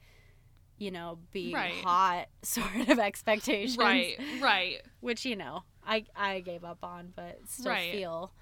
[0.80, 1.70] you know being Right.
[1.84, 4.18] hot sort of expectations Right.
[4.40, 4.82] Right.
[4.98, 7.92] which you know I I gave up on, but still Right.
[7.92, 8.32] feel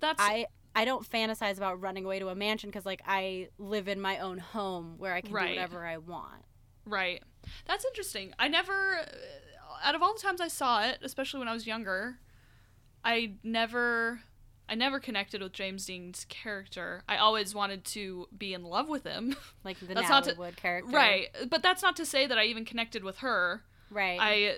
[0.00, 3.88] That's I I don't fantasize about running away to a mansion because like I live
[3.88, 5.48] in my own home where I can Right.
[5.48, 6.44] do whatever I want.
[6.86, 7.22] right.
[7.66, 8.32] That's interesting.
[8.38, 9.04] I never
[9.84, 12.18] out of all the times I saw it, especially when I was younger,
[13.04, 14.20] I never
[14.68, 17.02] I never connected with James Dean's character.
[17.08, 19.36] I always wanted to be in love with him.
[19.64, 21.28] Like the That's Natalie to- Wood character, right.
[21.48, 23.62] But that's not to say that I even connected with her.
[23.90, 24.18] Right.
[24.20, 24.56] I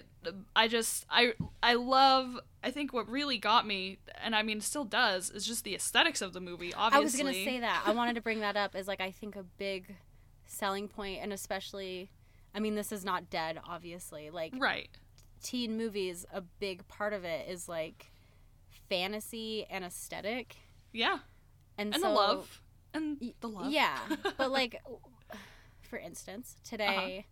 [0.54, 4.84] I just I I love I think what really got me and I mean still
[4.84, 7.00] does is just the aesthetics of the movie obviously.
[7.00, 7.82] I was gonna say that.
[7.84, 9.96] I wanted to bring that up as like I think a big
[10.46, 12.10] selling point, and especially,
[12.54, 14.30] I mean, this is not dead, obviously.
[14.30, 14.88] Like Right.
[15.42, 18.12] teen movies, a big part of it is like
[18.88, 20.56] fantasy and aesthetic,
[20.92, 21.18] Yeah.
[21.78, 22.62] and, And so, the love.
[22.92, 23.70] And the love.
[23.72, 23.98] Yeah,
[24.38, 24.80] but like,
[25.82, 27.26] for instance, today,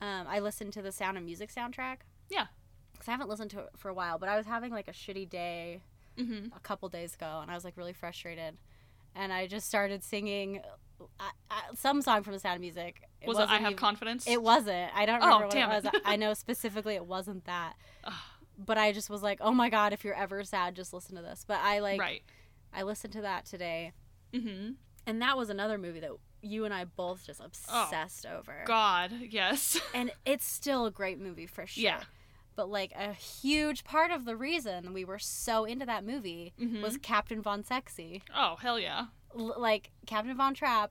[0.00, 1.98] um, I listened to the Sound of Music soundtrack.
[2.30, 2.46] Yeah.
[2.92, 4.92] because I haven't listened to it for a while, but I was having like a
[4.92, 5.80] shitty day
[6.18, 8.58] hmm a couple days ago, and I was like really frustrated.
[9.14, 10.60] and I just started singing
[11.20, 13.02] uh, uh, some song from The Sound of Music.
[13.20, 14.26] It Was it I have even- confidence?
[14.26, 14.90] It wasn't.
[14.94, 16.00] I don't Oh, remember what damn it was.
[16.04, 17.74] I know specifically it wasn't that.
[18.58, 21.22] But I just was like, oh my god, if you're ever sad, just listen to
[21.22, 21.44] this.
[21.46, 22.22] But I like, right.
[22.72, 23.92] I listened to that today,
[24.32, 24.72] Mm-hmm.
[25.06, 26.10] and that was another movie that
[26.42, 28.60] you and I both just obsessed over.
[28.62, 29.78] Oh, God, yes.
[29.94, 31.82] And it's still a great movie for sure.
[31.84, 32.00] Yeah.
[32.56, 36.82] But like a huge part of the reason we were so into that movie Mhm.
[36.82, 38.22] was Captain Von Sexy.
[38.34, 39.06] Oh hell yeah.
[39.38, 40.90] L- like Captain Von Trapp,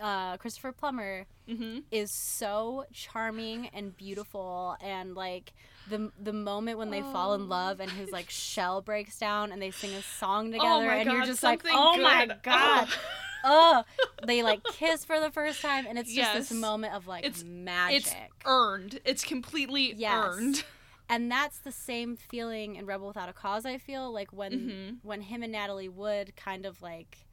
[0.00, 1.80] uh, Christopher Plummer Mm-hmm.
[1.90, 5.52] is so charming and beautiful and like
[5.88, 7.44] the the moment when they fall in Oh.
[7.46, 10.94] love and his like shell breaks down and they sing a song Oh together my
[10.98, 11.12] and god.
[11.16, 12.94] you're just like oh my god Oh.
[13.44, 13.84] oh
[14.24, 17.42] they like kiss for the first time and it's just this moment of like It's-
[17.42, 19.00] magic It's earned.
[19.04, 20.24] It's completely Yes.
[20.24, 20.62] earned.
[21.08, 24.96] and that's the same feeling in rebel without a cause i feel like when Mhm.
[25.02, 27.26] when him and natalie wood kind of like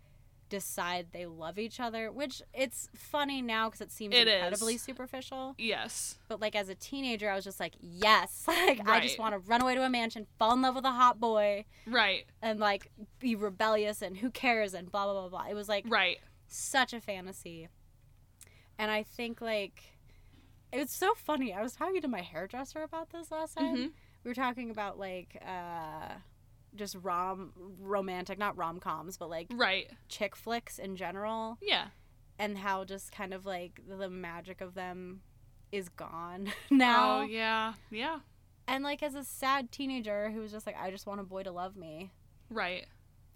[0.49, 4.33] decide they love each other which it's funny now because it seems It is.
[4.35, 6.17] incredibly superficial Yes.
[6.27, 9.39] but like as a teenager i was just like yes like i just want to
[9.39, 12.25] run away to a mansion fall in love with a hot boy Right.
[12.41, 15.85] and like be rebellious and who cares and blah blah blah blah it was like
[15.87, 16.17] Right.
[16.47, 17.67] such a fantasy
[18.77, 19.83] and i think like
[20.71, 23.91] it's so funny i was talking to my hairdresser about this last time Mhm.
[24.23, 26.13] we were talking about like uh
[26.77, 29.91] just rom romantic not rom-coms but like Right.
[30.07, 31.87] chick flicks in general Yeah.
[32.39, 35.21] and how just kind of like the magic of them
[35.71, 37.73] is gone now Oh yeah.
[37.91, 38.19] Yeah.
[38.67, 41.43] and like as a sad teenager who was just like i just want a boy
[41.43, 42.11] to love me
[42.49, 42.85] Right.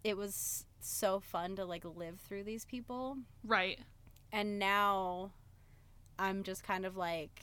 [0.03, 3.79] it was so fun to like live through these people Right.
[4.31, 5.31] and now
[6.17, 7.41] i'm just kind of like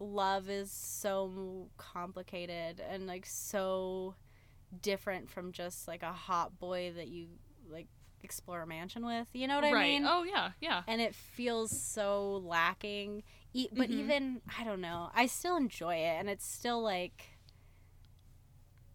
[0.00, 4.14] love is so complicated and like so
[4.82, 7.26] different from just like a hot boy that you
[7.70, 7.86] like
[8.22, 9.82] explore a mansion with you know what i right.
[9.82, 10.50] mean Oh yeah.
[10.60, 10.82] Yeah.
[10.86, 13.94] and it feels so lacking e- but Mhm.
[13.98, 17.22] even i don't know i still enjoy it and it's still like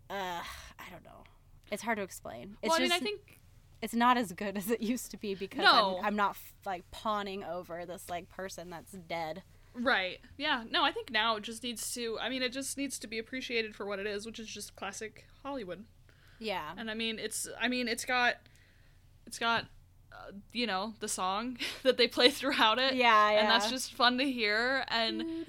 [0.09, 0.41] uh
[0.79, 1.23] i don't know
[1.71, 3.39] it's hard to explain it's well, I just mean, I think
[3.81, 5.97] it's not as good as it used to be because No.
[5.99, 9.43] I'm, I'm not f- like pawning over this like person that's dead
[9.81, 10.19] Right.
[10.37, 10.63] Yeah.
[10.69, 12.17] No, I think now it just needs to.
[12.19, 14.75] I mean, it just needs to be appreciated for what it is, which is just
[14.75, 15.85] classic Hollywood.
[16.39, 17.47] yeah And I mean, it's.
[17.59, 18.35] I mean, it's got.
[19.25, 19.65] It's got.
[20.11, 22.95] Uh, you know the song that they play throughout it.
[22.95, 24.83] yeah yeah And that's just fun to hear.
[24.87, 25.21] And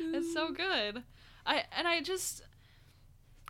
[0.00, 1.02] it's so good.
[1.46, 2.42] I and I just.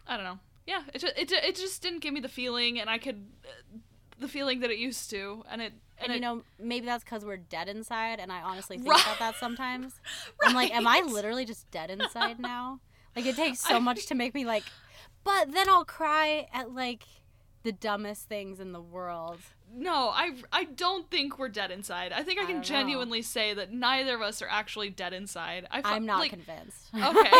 [0.06, 0.38] I don't know.
[0.66, 0.82] Yeah.
[0.94, 3.26] It just, it, it just didn't give me the feeling, and I could.
[3.44, 3.78] Uh,
[4.20, 5.72] the feeling that it used to, and it.
[6.08, 9.02] And it, you know maybe that's because we're dead inside and i honestly think Right.
[9.02, 10.00] about that sometimes
[10.44, 12.80] i'm like am i literally just dead inside now
[13.16, 14.64] like it takes so I- much to make me like
[15.24, 17.04] but then i'll cry at like
[17.64, 19.38] the dumbest things in the world
[19.74, 22.12] No, I I don't think we're dead inside.
[22.12, 22.76] I think I I can don't know.
[22.76, 25.66] genuinely say that neither of us are actually dead inside.
[25.70, 27.30] I i'm not like, convinced Okay.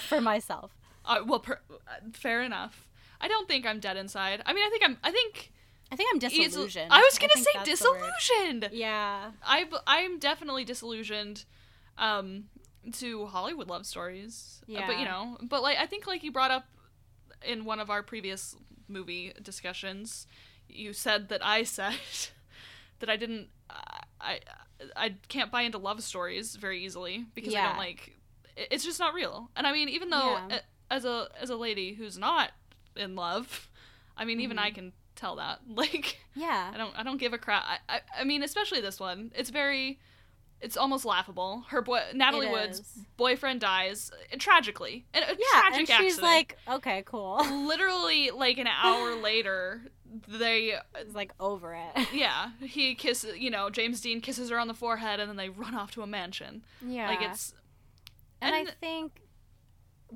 [0.00, 0.72] for myself
[1.04, 1.76] uh, well, per, uh,
[2.12, 2.88] fair enough.
[3.20, 4.42] I don't think I'm dead inside.
[4.44, 4.98] I mean, I think I'm.
[5.02, 5.52] I think
[5.92, 8.00] i think i'm disillusioned I was gonna think say that's the word.
[8.28, 8.68] disillusioned.
[8.72, 11.44] yeah I I'm definitely disillusioned.
[11.98, 12.44] Um,
[12.94, 14.62] to Hollywood love stories.
[14.74, 16.64] Uh, but you know, but like I think like you brought up
[17.46, 18.56] in one of our previous
[18.88, 20.26] movie discussions,
[20.68, 21.94] you said that I said
[23.00, 24.40] that I didn't I I,
[24.96, 28.16] I can't buy into love stories very easily because I don't like
[28.56, 29.50] it's just not real.
[29.56, 30.60] And I mean, even though Yeah.
[30.90, 32.52] as a as a lady who's not
[32.96, 33.68] in love,
[34.16, 34.60] I mean, even Mhm.
[34.60, 35.60] I can tell that.
[35.68, 37.64] Like yeah I don't I don't give a crap.
[37.66, 39.30] I, I I mean, especially this one.
[39.34, 39.98] It's very
[40.60, 41.64] it's almost laughable.
[41.68, 42.98] Her boy Natalie It Wood's is.
[43.16, 45.06] boyfriend dies uh, tragically.
[45.14, 46.22] A, a yeah tragic and she's accident.
[46.22, 49.82] like okay cool literally like an hour later
[50.28, 54.66] they it's like over it yeah, he kisses, you know, James Dean kisses her on
[54.68, 56.62] the forehead and then they run off to a mansion.
[56.84, 57.54] yeah Like it's
[58.42, 59.20] and, and- I think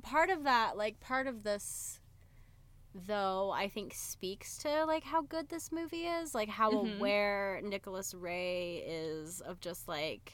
[0.03, 1.99] part of that, like part of this,
[3.05, 6.97] though, I think speaks to like how good this movie is, like how Mhm.
[6.97, 10.31] aware Nicholas Ray is of just like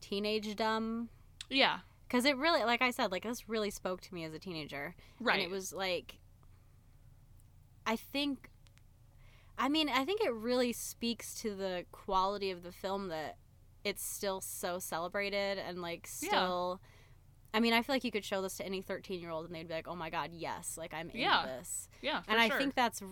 [0.00, 1.08] teenage dumb.
[1.50, 4.38] yeah, Because it really, like I said, like this really spoke to me as a
[4.38, 5.34] teenager, right.
[5.34, 6.18] and it was like,
[7.86, 8.50] I think,
[9.58, 13.38] I mean, I think it really speaks to the quality of the film that
[13.84, 16.30] it's still so celebrated and like Yeah.
[17.56, 19.54] I mean, I feel like you could show this to any 13 year old and
[19.54, 21.88] they'd be like, oh my god, yes, like I'm into Yeah, this.
[22.02, 22.58] yeah, for And I sure.
[22.58, 23.02] think that's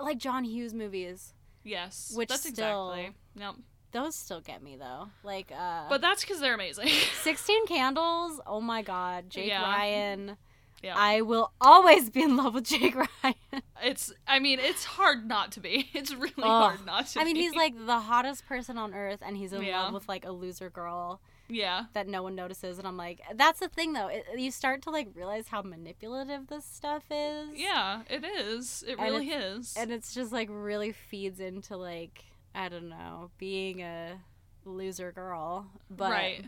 [0.00, 1.34] like John Hughes movies.
[1.64, 2.12] yes.
[2.14, 3.14] which that's still- exactly.
[3.36, 3.54] Yep.
[3.92, 5.08] Those still get me though.
[5.24, 6.86] Like, uh, But that's cuz they're amazing.
[7.22, 9.62] 16 Candles, oh my god, Jake Yeah.
[9.62, 10.36] Ryan.
[10.82, 10.94] Yeah.
[10.96, 13.62] I will always be in love with Jake Ryan.
[13.82, 15.90] It's I mean, it's hard not to be.
[15.94, 17.40] It's really hard not to I mean, be.
[17.40, 19.82] he's like the hottest person on earth, and he's in Yeah.
[19.82, 21.84] love with like a loser girl Yeah.
[21.94, 22.78] that no one notices.
[22.78, 24.08] And I'm like, that's the thing though.
[24.08, 27.48] It, you start to like realize how manipulative this stuff is.
[27.54, 28.84] Yeah, it is.
[28.86, 29.74] It And really is.
[29.76, 34.18] and it's just like really feeds into like I don't know being a
[34.64, 36.44] loser girl, but right.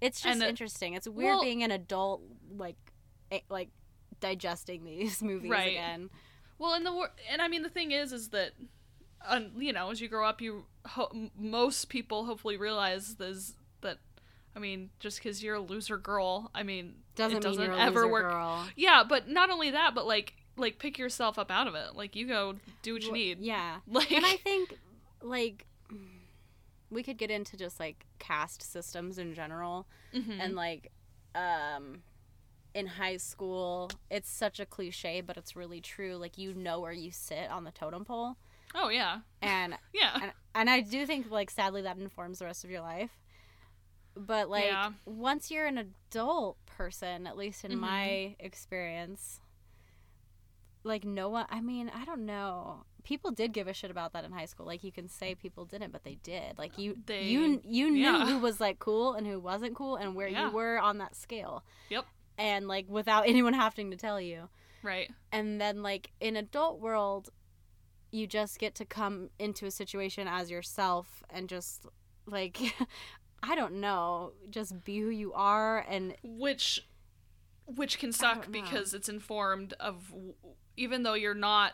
[0.00, 0.94] it's just it- interesting.
[0.94, 2.22] It's weird well- being an adult
[2.56, 2.76] like
[3.50, 3.68] like
[4.20, 5.72] digesting these movies Right.
[5.72, 6.10] again.
[6.58, 8.52] Well, and the and I mean the thing is is that
[9.26, 13.98] um, you know, as you grow up, you ho- most people hopefully realize this that
[14.56, 17.78] I mean, just cuz you're a loser girl, I mean, Doesn't, it doesn't mean you're
[17.78, 18.30] a ever work.
[18.30, 18.66] girl.
[18.76, 21.94] Yeah, but not only that, but like like pick yourself up out of it.
[21.94, 23.38] Like you go do what you Wh- need.
[23.40, 23.78] Yeah.
[23.86, 24.76] Like and I think
[25.22, 25.66] like
[26.90, 30.38] we could get into just like caste systems in general Mhm.
[30.40, 30.90] and like
[31.34, 32.02] um
[32.74, 36.92] in high school it's such a cliche but it's really true like you know where
[36.92, 38.36] you sit on the totem pole
[38.74, 39.20] Oh yeah.
[39.42, 40.18] and Yeah.
[40.22, 43.10] and, and I do think like sadly that informs the rest of your life
[44.26, 44.92] but like Yeah.
[45.06, 47.78] once you're an adult person at least in Mhm.
[47.80, 49.40] my experience
[50.84, 54.24] like no one i mean i don't know people did give a shit about that
[54.24, 57.24] in high school like you can say people didn't but they did like you They-
[57.24, 58.26] you you knew yeah.
[58.26, 60.46] who was like cool and who wasn't cool and where Yeah.
[60.48, 62.06] you were on that scale Yep.
[62.36, 64.48] and like without anyone having to tell you
[64.82, 65.10] Right.
[65.32, 67.30] and then like in adult world
[68.10, 71.86] you just get to come into a situation as yourself and just
[72.26, 72.58] like
[73.42, 76.84] i don't know just be who you are and which
[77.66, 80.12] which can suck because it's informed of
[80.76, 81.72] even though you're not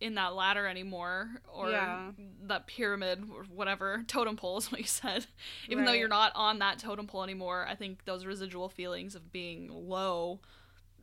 [0.00, 2.10] in that ladder anymore or Yeah.
[2.48, 5.26] that pyramid or whatever totem pole is what you said
[5.68, 9.32] even though you're not on that totem pole anymore i think those residual feelings of
[9.32, 10.40] being low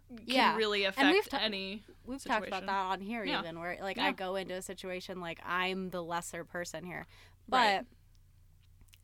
[0.09, 0.55] can Yeah.
[0.57, 3.39] really we've affect ta- any we've talked about that on here Yeah.
[3.39, 7.07] even where like i go into a situation like i'm the lesser person here
[7.49, 7.85] but Right.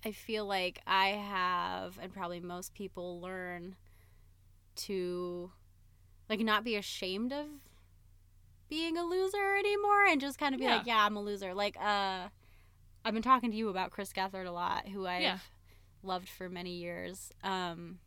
[0.05, 3.75] I feel like i have and probably most people learn
[4.75, 5.51] to
[6.29, 7.45] like not be ashamed of
[8.69, 10.77] being a loser anymore and just kind of be Yeah.
[10.77, 12.27] like yeah i'm a loser like uh
[13.03, 15.39] i've been talking to you about chris gethard a lot who i've Yeah.
[16.03, 17.99] loved for many years um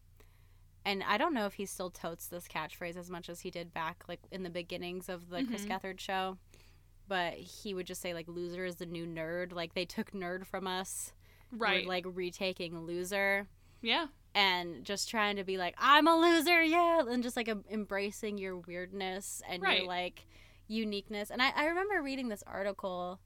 [0.84, 3.72] and I don't know if he still totes this catchphrase as much as he did
[3.72, 5.68] back like in the beginnings of the Chris Mhm.
[5.80, 6.38] Gethard show.
[7.06, 9.52] But he would just say like loser is the new nerd.
[9.52, 11.12] Like they took nerd from us.
[11.52, 13.46] Right We're, like retaking loser
[13.82, 17.64] yeah and just trying to be like I'm a loser, yeah, and just like em-
[17.70, 19.80] embracing your weirdness and Right.
[19.80, 20.26] your like
[20.68, 21.30] uniqueness.
[21.30, 23.20] And I, I remember reading this article.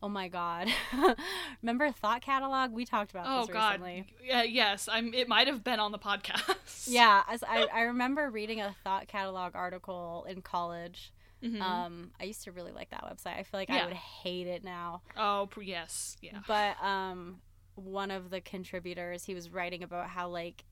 [0.00, 0.68] Oh my god.
[1.62, 2.70] remember Thought Catalog?
[2.72, 4.06] We talked about oh this god recently.
[4.24, 8.30] yeah, yes i'm it might have been on the podcast Yeah, as I, I remember
[8.30, 11.12] reading a thought catalog article in college.
[11.42, 11.60] Mhm.
[11.60, 13.38] Um, I used to really like that website.
[13.38, 13.82] I feel like Yeah.
[13.82, 15.02] I would hate it now.
[15.16, 17.40] oh yes yeah But um,
[17.74, 20.64] one of the contributors, he was writing about how like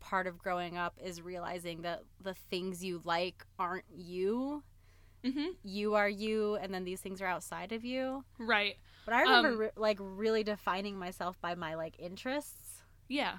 [0.00, 4.62] part of growing up is realizing that the things you like aren't you.
[5.24, 8.24] hmm You are you, and then these things are outside of you.
[8.38, 13.38] right But I remember Um, re- like really defining myself by my like interests, yeah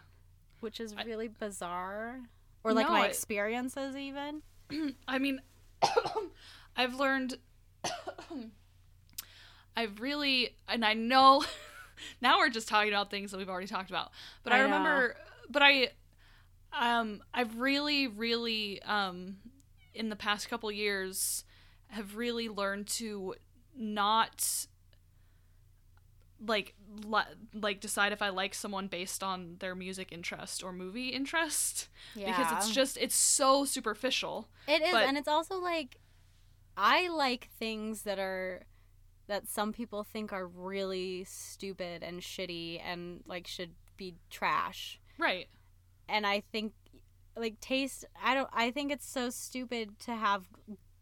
[0.59, 2.19] which is I- really bizarre.
[2.65, 4.41] Or like No, my I- experiences even.
[5.07, 5.41] I mean,
[6.75, 7.37] I've learned.
[9.75, 11.43] I've really, and I know
[12.21, 14.11] now we're just talking about things that we've already talked about,
[14.43, 15.15] but I, I remember,
[15.49, 15.89] but I,
[16.73, 19.37] um, I've really, really, um,
[19.93, 21.43] in the past couple years,
[21.87, 23.35] have really learned to
[23.75, 24.67] not
[26.45, 27.21] like li-
[27.53, 32.27] like decide if I like someone based on their music interest or movie interest yeah.
[32.27, 34.47] because it's just it's so superficial.
[34.67, 35.97] It is, But- and it's also like
[36.77, 38.63] I like things that are
[39.29, 44.99] that some people think are really stupid and shitty and like should be trash.
[45.17, 45.47] Right.
[46.09, 46.73] And I think
[47.37, 50.43] like taste I don't I think it's so stupid to have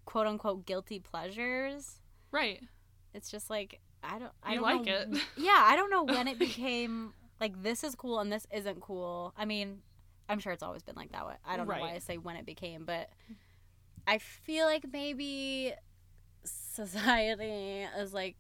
[0.05, 2.01] quote unquote guilty pleasures.
[2.31, 2.61] Right.
[3.13, 5.23] It's just like I don't I You don't like know- it.
[5.37, 9.33] Yeah, I don't know when it became like this is cool and this isn't cool.
[9.37, 9.79] I mean,
[10.29, 11.35] I'm sure it's always been like that way.
[11.45, 13.09] I don't know why I say when it became, but
[14.05, 15.73] I feel like maybe
[16.77, 18.35] society is like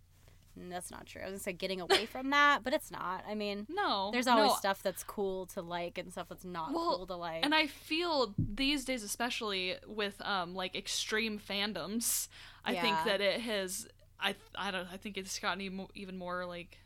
[0.69, 1.21] that's not true.
[1.21, 3.23] I was gonna say getting away from that, but it's not.
[3.29, 4.09] I mean, No.
[4.11, 4.55] there's always no.
[4.55, 7.45] stuff that's cool to like and stuff that's not Well, cool to like.
[7.45, 12.27] And I feel these days, especially with um like extreme fandoms,
[12.65, 13.87] I think that it has.
[14.19, 14.87] I I don't.
[14.91, 16.79] I think it's gotten even more, even more like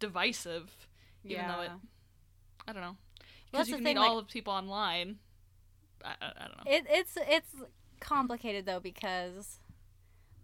[0.00, 0.88] divisive.
[1.24, 1.70] Even though it,
[2.66, 2.96] I don't know,
[3.52, 5.18] Well, that's you the can thing, meet like- all of people online.
[6.04, 6.72] I, I, I don't know.
[6.72, 7.54] It, it's it's
[8.00, 9.60] complicated though because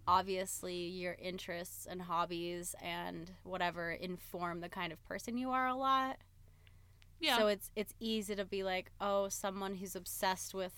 [0.09, 5.75] obviously your interests and hobbies and whatever inform the kind of person you are a
[5.75, 6.17] lot.
[7.19, 7.37] yeah.
[7.37, 10.73] So it's it's easy to be like, oh, someone who's obsessed with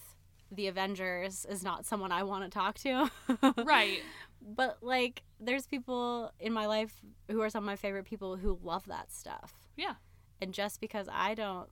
[0.51, 3.09] the Avengers is not someone I want to talk to.
[3.63, 4.01] right.
[4.41, 8.59] But like, there's people in my life who are some of my favorite people who
[8.61, 9.53] love that stuff.
[9.77, 9.93] Yeah.
[10.41, 11.69] And just because I don't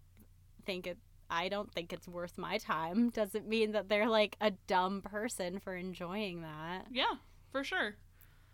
[0.65, 0.97] think it,
[1.29, 5.59] I don't think it's worth my time, doesn't mean that they're like a dumb person
[5.59, 6.85] for enjoying that.
[6.91, 7.15] Yeah.
[7.51, 7.95] For sure.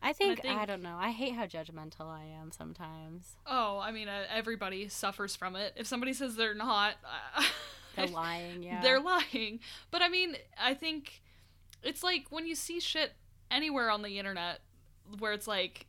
[0.02, 0.98] I think, I think- don't know.
[1.00, 3.38] I hate how judgmental I am sometimes.
[3.48, 5.74] Oh, I mean, uh, everybody suffers from it.
[5.76, 6.96] If somebody says they're not,
[7.96, 8.64] They're lying.
[8.64, 8.82] Yeah.
[8.82, 9.60] they're lying.
[9.92, 11.22] But I mean, I think
[11.84, 13.14] it's like when you see shit
[13.50, 14.60] anywhere on the internet
[15.20, 15.88] where it's like,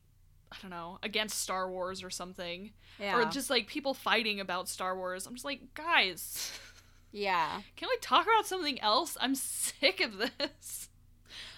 [0.52, 3.18] I don't know, against Star Wars or something, yeah.
[3.18, 5.26] or just like people fighting about Star Wars.
[5.26, 6.52] I'm just like, guys,
[7.12, 7.60] yeah.
[7.76, 9.16] can we talk about something else?
[9.20, 10.88] I'm sick of this.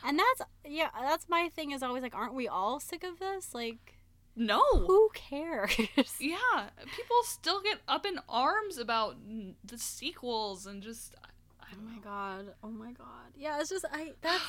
[0.04, 3.54] And that's yeah, that's my thing is always like, aren't we all sick of this?
[3.54, 3.98] Like,
[4.36, 4.62] No.
[4.86, 5.74] who cares?
[6.20, 9.16] Yeah, people still get up in arms about
[9.64, 11.14] the sequels and just.
[11.22, 11.28] I-
[11.60, 12.00] I Oh my know.
[12.02, 12.54] god.
[12.62, 13.28] Oh my god.
[13.36, 14.42] Yeah, it's just I that's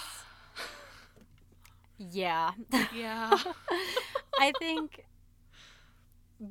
[1.97, 2.51] Yeah.
[2.95, 3.37] Yeah.
[4.39, 5.03] I think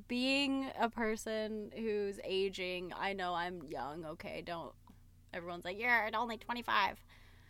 [0.07, 4.73] being a person who's aging, I know I'm young, okay, don't
[5.33, 6.99] everyone's like, You're only twenty five.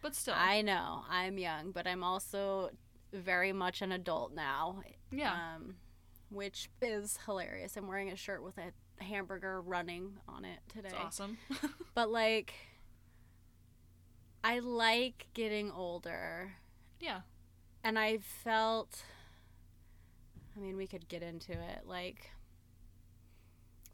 [0.02, 0.34] But still.
[0.36, 2.70] I know, I'm young, but I'm also
[3.12, 4.82] very much an adult now.
[5.10, 5.32] yeah.
[5.56, 5.76] Um
[6.30, 7.76] which is hilarious.
[7.76, 10.88] I'm wearing a shirt with a hamburger running on it today.
[10.92, 11.38] It's awesome.
[11.94, 12.54] But like
[14.44, 16.52] I like getting older
[17.00, 17.20] yeah.
[17.82, 19.02] and I felt
[20.56, 22.30] I mean we could get into it like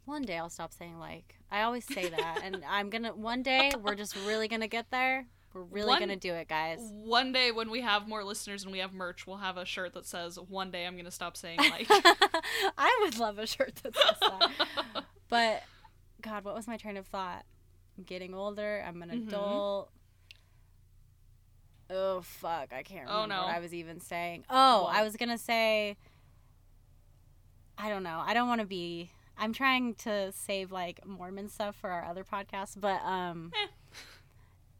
[0.04, 1.36] one day I'll stop saying like.
[1.50, 4.68] I always say that and I'm going to one day we're just really going to
[4.68, 5.26] get there.
[5.54, 6.80] We're really One- to do it, guys.
[6.92, 9.94] One day when we have more listeners and we have merch, we'll have a shirt
[9.94, 11.86] that says, One day I'm going to stop saying like.
[11.90, 14.50] I would love a shirt that says that.
[15.30, 15.62] But
[16.20, 17.44] God, what was my train of thought?
[17.96, 18.84] I'm getting older.
[18.86, 19.28] I'm an Mhm.
[19.28, 19.90] adult.
[21.90, 22.72] Oh fuck!
[22.72, 23.42] I can't Oh, remember no.
[23.42, 24.44] what I was even saying.
[24.48, 24.96] Oh, What?
[24.96, 25.96] I was gonna say.
[27.76, 28.22] I don't know.
[28.24, 29.10] I don't want to be.
[29.36, 33.66] I'm trying to save like Mormon stuff for our other podcast, but um, Eh.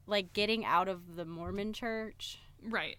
[0.07, 2.38] Like getting out of the Mormon church
[2.68, 2.96] right.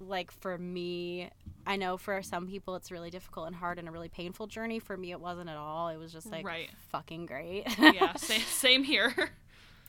[0.00, 1.30] like for me
[1.66, 4.78] i know for some people it's really difficult and hard and a really painful journey
[4.78, 6.70] for me it wasn't at all it was just like Right.
[6.92, 8.12] fucking great Yeah.
[8.16, 9.14] Same, same here.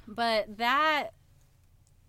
[0.08, 1.12] but that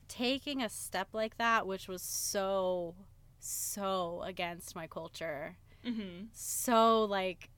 [0.09, 2.95] taking a step like that which was so
[3.41, 7.51] so against my culture hmm so like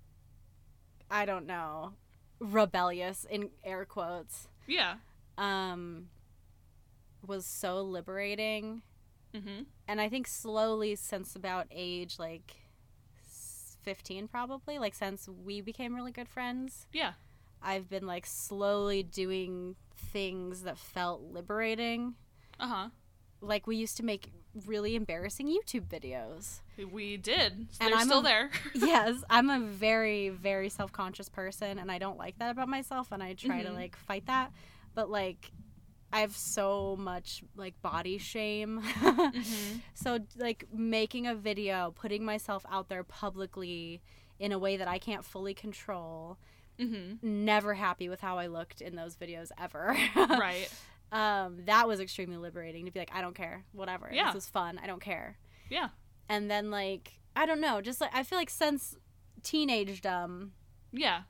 [1.10, 1.92] i don't know
[2.40, 4.94] rebellious in air quotes Yeah.
[5.38, 6.08] um
[7.26, 8.82] was so liberating
[9.34, 12.56] hmm and I think slowly since about age like
[13.82, 17.12] 15 probably like since we became really good friends Yeah.
[17.62, 22.14] I've been like slowly doing things that felt liberating
[22.58, 22.88] Uh huh.
[23.40, 24.32] like we used to make
[24.66, 26.60] really embarrassing YouTube videos
[26.92, 27.52] We did.
[27.52, 28.50] And They're I'm still a- there.
[28.74, 33.22] yes I'm a very very self-conscious person and I don't like that about myself and
[33.22, 33.74] I try to Mhm.
[33.74, 34.52] like fight that
[34.94, 35.52] but like
[36.12, 42.64] I have so much like body shame hmm So, like, making a video, putting myself
[42.70, 44.00] out there publicly
[44.38, 46.38] in a way that I can't fully control,
[46.78, 49.96] hmm never happy with how I looked in those videos ever.
[50.16, 50.68] Right.
[51.12, 54.08] Um, that was extremely liberating to be like, I don't care, whatever.
[54.12, 54.32] Yeah.
[54.32, 54.78] This is fun.
[54.80, 55.38] I don't care.
[55.68, 55.88] Yeah.
[56.28, 58.94] And then, like, I don't know, just like, I feel like since
[59.42, 60.50] teenagedom,
[60.92, 61.22] Yeah.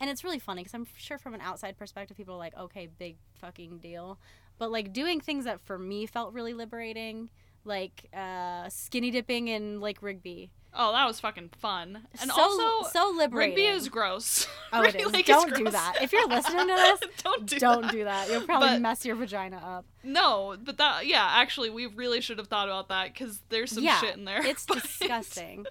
[0.00, 2.88] And it's really funny because I'm sure from an outside perspective, people are like, okay,
[2.98, 4.18] big fucking deal.
[4.58, 7.30] But like doing things that for me felt really liberating,
[7.64, 10.50] like uh, skinny dipping in Lake Rigby.
[10.74, 12.06] Oh, that was fucking fun.
[12.20, 13.56] And so, also, so liberating.
[13.56, 14.46] Rigby is gross.
[14.70, 14.94] Oh, it.
[15.14, 15.72] Lake Don't do gross.
[15.72, 15.94] that.
[16.02, 17.90] If you're listening to this, don't do don't that.
[17.90, 18.28] do that.
[18.30, 19.86] You'll probably But- mess your vagina up.
[20.04, 23.82] No, but that yeah, actually, we really should have thought about that because there's some
[23.82, 24.44] Yeah, shit in there.
[24.44, 25.64] It's but- disgusting.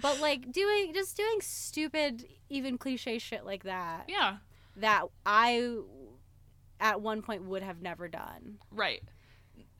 [0.00, 4.36] But like doing just doing stupid, even cliche shit like that Yeah,
[4.76, 5.72] that I
[6.78, 8.58] at one point would have never done.
[8.70, 9.02] right.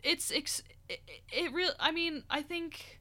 [0.02, 1.00] It's ex- it,
[1.32, 1.70] it real.
[1.78, 3.00] I mean, I think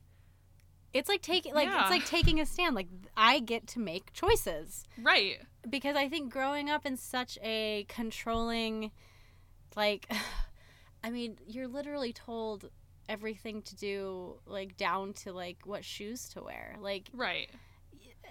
[0.95, 1.81] It's like taking like Yeah.
[1.81, 2.73] it's like taking a stand.
[2.73, 2.87] Like
[3.17, 5.41] I get to make choices right.
[5.69, 8.91] because I think growing up in such a controlling,
[9.75, 10.09] like,
[11.03, 12.69] I mean, you're literally told
[13.09, 16.77] everything to do like down to like what shoes to wear.
[16.79, 17.49] Like Right.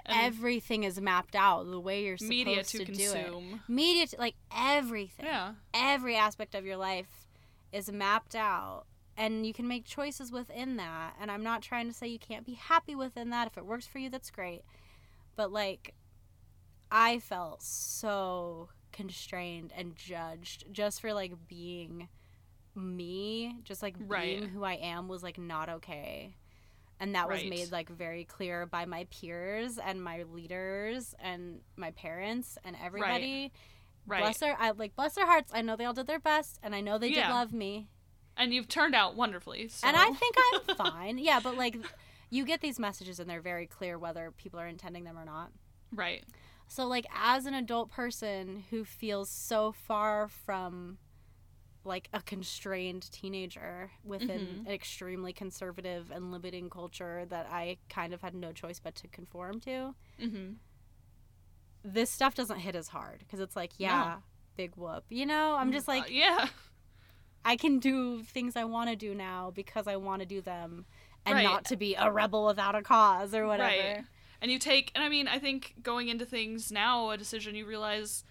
[0.06, 2.96] And everything is mapped out the way you're supposed media to, to do it.
[3.24, 3.60] consume.
[3.68, 5.52] Media, to, like everything, Yeah.
[5.74, 7.26] every aspect of your life
[7.72, 8.84] is mapped out
[9.16, 11.14] and you can make choices within that.
[11.20, 13.46] And I'm not trying to say you can't be happy within that.
[13.46, 14.62] If it works for you, that's great.
[15.36, 15.94] But like,
[16.90, 22.08] I felt so constrained and judged just for like being
[22.74, 24.38] me, just like Right.
[24.40, 26.34] being who I am was like not okay.
[27.00, 31.90] And that was made like very clear by my peers and my leaders and my
[31.92, 33.52] parents and everybody.
[34.06, 34.20] Right.
[34.20, 35.50] Bless their I like bless their hearts.
[35.54, 37.28] I know they all did their best and I know they Yeah.
[37.28, 37.88] did love me.
[38.36, 39.68] And you've turned out wonderfully.
[39.68, 39.86] So.
[39.86, 40.34] And I think
[40.68, 41.18] I'm fine.
[41.18, 41.76] Yeah, but like
[42.30, 45.50] you get these messages and they're very clear whether people are intending them or not.
[45.92, 46.24] right.
[46.66, 50.96] So like as an adult person who feels so far from
[51.84, 54.66] like a constrained teenager within Mhm.
[54.66, 59.08] an extremely conservative and limiting culture that I kind of had no choice but to
[59.08, 59.94] conform to.
[60.18, 60.52] Mm-hmm.
[61.84, 64.16] This stuff doesn't hit as hard because it's like, yeah,
[64.56, 65.04] big whoop.
[65.10, 66.48] You know, I'm just like Uh, yeah.
[67.44, 70.86] I can do things I want to do now because I want to do them
[71.26, 71.44] and Right.
[71.44, 73.70] not to be a rebel without a cause or whatever.
[73.70, 74.04] Right.
[74.40, 77.66] And you take, and I mean, I think going into things now, a decision you
[77.66, 78.24] realize,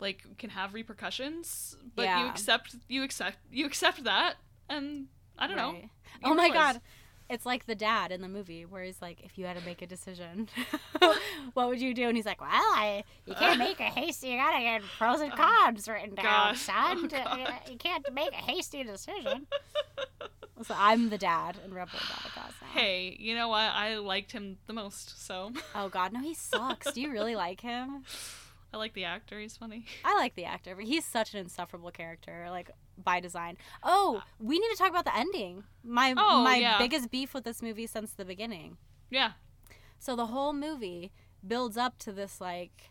[0.00, 4.36] like, can have repercussions, but you accept, you accept, you accept that,
[4.68, 5.08] and
[5.38, 5.72] I don't know.
[5.72, 5.90] Right.
[6.22, 6.80] Your Oh my god.
[7.30, 9.82] It's like the dad in the movie where he's like, if you had to make
[9.82, 10.48] a decision,
[11.54, 12.08] what would you do?
[12.08, 14.28] And he's like, well, I you can't make a hasty.
[14.28, 16.68] You gotta get pros and cons written down, gosh.
[16.70, 17.10] Oh son.
[17.26, 19.46] Oh, you can't make a hasty decision.
[20.62, 22.68] so I'm the dad in Rebel Without a Cause now.
[22.80, 23.70] Hey, you know what?
[23.72, 26.92] I liked him the most, so Oh god, no, he sucks.
[26.92, 28.04] Do you really like him?
[28.72, 29.38] I like the actor.
[29.40, 29.86] He's funny.
[30.04, 32.70] I like the actor, but he's such an insufferable character, like
[33.02, 33.56] by design.
[33.82, 35.64] Oh, we need to talk about the ending.
[35.82, 36.78] My Oh, my yeah.
[36.78, 38.76] biggest beef with this movie since the beginning.
[39.10, 39.32] Yeah.
[39.98, 41.12] So the whole movie
[41.46, 42.90] builds up to this like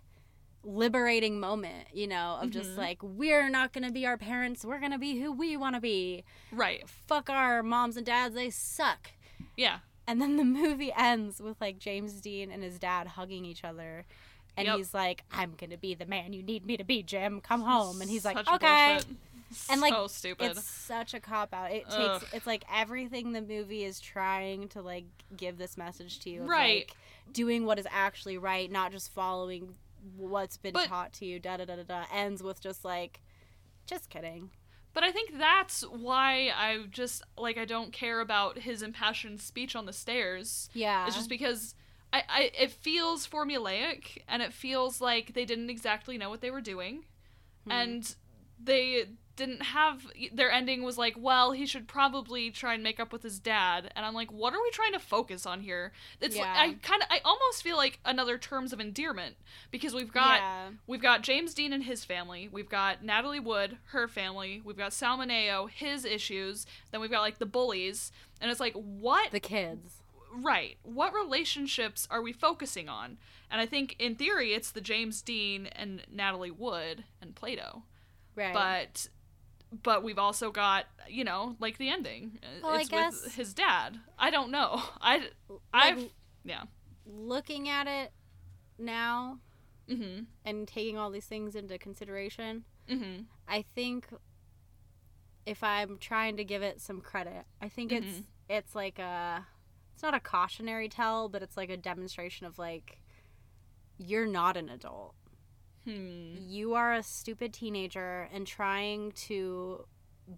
[0.63, 2.78] liberating moment, you know, of just Mhm.
[2.78, 5.75] like we're not going to be our parents, we're going to be who we want
[5.75, 6.23] to be.
[6.51, 6.88] Right.
[6.89, 9.11] Fuck our moms and dads, they suck.
[9.55, 9.80] Yeah.
[10.07, 14.05] And then the movie ends with like James Dean and his dad hugging each other.
[14.57, 14.77] And Yep.
[14.77, 17.39] he's like, I'm going to be the man you need me to be, Jim.
[17.41, 18.01] Come home.
[18.01, 18.93] And he's like, Such okay.
[18.95, 19.07] bullshit.
[19.69, 20.51] And, like, so stupid.
[20.51, 21.71] It's such a cop out.
[21.71, 22.23] It takes Ugh.
[22.33, 25.05] it's like everything the movie is trying to like
[25.37, 26.41] give this message to you.
[26.41, 26.87] of, Right.
[26.89, 26.97] like,
[27.33, 29.75] doing what is actually right, not just following
[30.17, 31.39] what's been But- taught to you.
[31.39, 32.03] Da da da da da.
[32.13, 33.21] Ends with just like,
[33.85, 34.49] just kidding.
[34.93, 39.75] But I think that's why I just like I don't care about his impassioned speech
[39.75, 40.69] on the stairs.
[40.73, 41.05] Yeah.
[41.05, 41.75] It's just because
[42.13, 46.51] I, I it feels formulaic and it feels like they didn't exactly know what they
[46.51, 47.05] were doing.
[47.65, 47.71] Hmm.
[47.71, 48.15] And
[48.63, 49.05] they
[49.37, 53.23] didn't have their ending was like, well, he should probably try and make up with
[53.23, 53.91] his dad.
[53.95, 55.93] And I'm like, what are we trying to focus on here?
[56.19, 59.35] It's like, I kind of I almost feel like another terms of endearment
[59.71, 60.69] because we've got yeah.
[60.87, 62.49] We've got James Dean and his family.
[62.51, 64.61] We've got Natalie Wood, her family.
[64.65, 66.65] We've got Sal Mineo, his issues.
[66.91, 68.11] Then we've got like the bullies.
[68.41, 69.31] And it's like, what?
[69.31, 70.01] the kids.
[70.34, 70.78] Right.
[70.84, 73.17] What relationships are we focusing on?
[73.49, 77.84] And I think in theory, it's the James Dean and Natalie Wood and Plato.
[78.36, 78.53] Right.
[78.53, 79.09] But.
[79.84, 82.39] But we've also got, you know, like the ending.
[82.63, 83.99] Well, I it's guess- with his dad.
[84.17, 84.82] I don't know.
[85.01, 85.17] I,
[85.49, 86.09] like, I've,
[86.45, 86.63] yeah.
[87.05, 88.11] looking at it
[88.78, 89.39] now
[89.89, 90.23] Mm-hmm.
[90.45, 93.23] and taking all these things into consideration, Mm-hmm.
[93.47, 94.07] I think
[95.45, 98.23] if I'm trying to give it some credit, I think it's Mhm.
[98.49, 99.45] it's like a
[99.97, 102.99] it's not a cautionary tale, but it's like a demonstration of like
[103.97, 105.15] you're not an adult.
[105.85, 106.35] Hmm.
[106.39, 109.87] You are a stupid teenager and trying to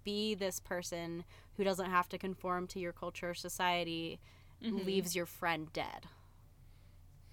[0.06, 1.26] be this person
[1.58, 4.22] who doesn't have to conform to your culture or society
[4.64, 4.86] Mhm.
[4.86, 6.08] leaves your friend dead.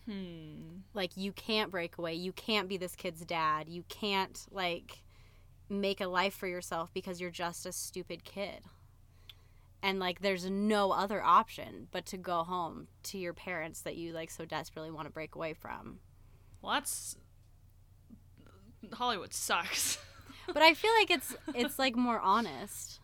[0.07, 0.79] Hmm.
[0.95, 5.03] like you can't break away you can't be this kid's dad you can't like
[5.69, 8.61] make a life for yourself because you're just a stupid kid
[9.87, 14.13] and like there's no other option but to go home to your parents that you
[14.13, 16.01] like so desperately want to break away from
[16.61, 17.17] Well, that's
[18.93, 19.99] Hollywood sucks.
[20.53, 23.01] but i feel like it's it's like more honest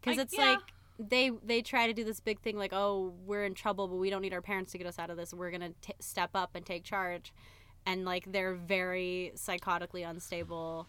[0.00, 0.50] because it's yeah.
[0.50, 0.58] like
[0.98, 4.10] they they try to do this big thing like oh we're in trouble but we
[4.10, 6.54] don't need our parents to get us out of this we're gonna t- step up
[6.54, 7.32] and take charge
[7.86, 10.86] and like their very psychotically unstable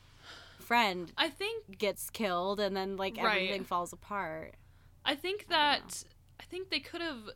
[0.59, 3.43] friend I think gets killed and then like Right.
[3.43, 4.55] everything falls apart
[5.05, 6.03] I think I that
[6.39, 7.29] I think they could have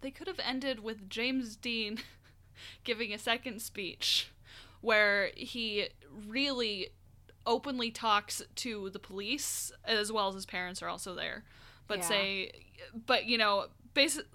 [0.00, 1.98] they could have ended with James Dean
[2.84, 4.30] giving a second speech
[4.80, 5.88] where he
[6.28, 6.88] really
[7.46, 11.44] openly talks to the police as well as his parents are also there
[11.86, 12.04] but Yeah.
[12.04, 12.52] say
[13.06, 14.26] but you know basic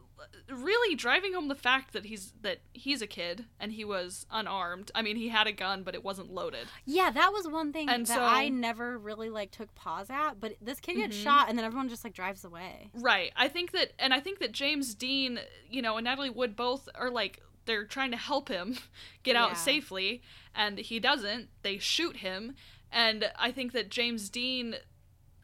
[0.49, 4.91] really driving home the fact that he's that he's a kid and he was unarmed.
[4.95, 6.67] I mean, he had a gun, but it wasn't loaded.
[6.85, 10.39] Yeah, that was one thing And that so- I never really like took pause at.
[10.39, 11.23] But this kid gets Mhm.
[11.23, 12.89] shot, and then everyone just like drives away.
[12.93, 13.31] Right.
[13.35, 16.87] I think that, and I think that James Dean, you know, and Natalie Wood both
[16.95, 18.77] are like they're trying to help him
[19.23, 19.55] get out Yeah.
[19.55, 20.21] safely,
[20.53, 21.49] and he doesn't.
[21.61, 22.55] They shoot him,
[22.91, 24.75] and I think that James Dean.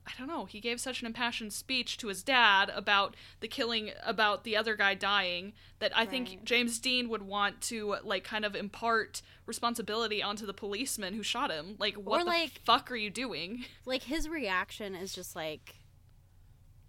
[0.08, 0.46] I don't know.
[0.46, 4.76] He gave such an impassioned speech to his dad about the killing, about the other
[4.76, 10.24] guy dying, that I think James Dean would want to like kind of impart responsibility
[10.24, 11.76] onto the policeman who shot him.
[11.78, 13.66] Like, what the like- fuck are you doing?
[13.86, 15.76] Like his reaction is just like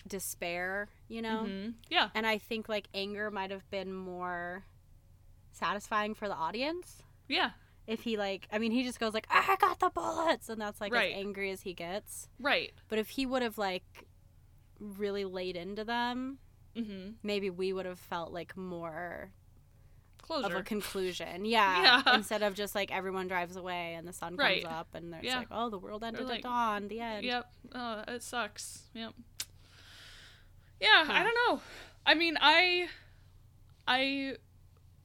[0.07, 1.45] despair, you know.
[1.49, 1.75] Mhm.
[1.89, 2.09] Yeah.
[2.15, 4.65] And I think like anger might have been more
[5.53, 7.51] satisfying for the audience Yeah.
[7.87, 8.47] If he like.
[8.53, 11.13] I mean, he just goes like, "I got the bullets," and that's like Right.
[11.13, 12.29] as angry as he gets.
[12.39, 12.73] Right.
[12.89, 14.07] But if he would have like
[14.79, 16.39] really laid into them,
[16.77, 17.13] Mm-hmm.
[17.23, 19.33] maybe we would have felt like more
[20.23, 20.47] Closure.
[20.47, 21.45] of a conclusion.
[21.45, 22.03] Yeah.
[22.07, 22.15] Yeah.
[22.15, 25.39] Instead of just like everyone drives away and the sun comes up and there's Yeah.
[25.39, 26.87] like, oh, the world ended like- at dawn.
[26.89, 27.25] The end.
[27.27, 27.53] Yep.
[27.75, 28.83] Oh, it sucks.
[28.95, 29.15] Yep.
[30.81, 31.61] Yeah, I don't know.
[32.07, 32.89] I mean, I,
[33.87, 34.37] I,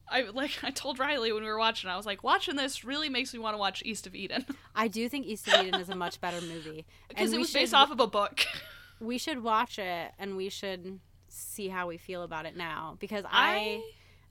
[0.10, 1.90] I like I told Riley when we were watching.
[1.90, 4.46] I was like, watching this really makes me want to watch East of Eden
[4.76, 6.86] I do think East of Eden is a much better movie.
[7.10, 8.46] because it was based off of a book.
[9.00, 13.26] We should watch it and we should see how we feel about it now because
[13.30, 13.82] I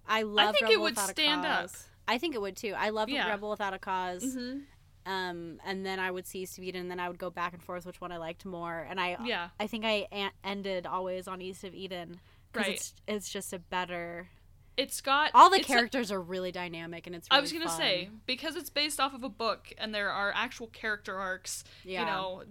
[0.09, 1.71] I love I think it would stand up.
[2.07, 2.75] I think it would too.
[2.77, 3.29] I love Yeah.
[3.29, 4.63] Rebel Without a because Mhm.
[5.07, 7.53] Um, and then I would see East of Eden, and then I would go back
[7.53, 8.87] and forth which one I liked more.
[8.89, 9.51] And I Yeah.
[9.61, 12.21] I think I a- ended always on East of Eden
[12.51, 12.77] because Right.
[12.77, 14.29] it's it's just a better.
[14.77, 17.29] It's got All the it's a- characters are really dynamic, and it's.
[17.31, 17.77] I was gonna fun.
[17.79, 21.63] say because it's based off of a book and there are actual character arcs.
[21.85, 22.01] yeah.
[22.01, 22.43] You know,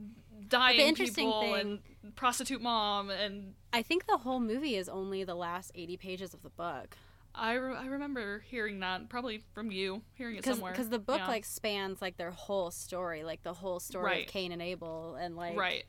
[0.47, 1.55] dying interesting people thing-
[2.03, 6.34] and prostitute mom and I think the whole movie is only the last eighty pages
[6.34, 6.97] of the book
[7.34, 11.19] I, re- I remember hearing that probably from you hearing it somewhere because the book
[11.19, 11.28] Yeah.
[11.28, 14.26] like spans like their whole story, like the whole story Right.
[14.28, 15.86] of Cain and Abel, and like right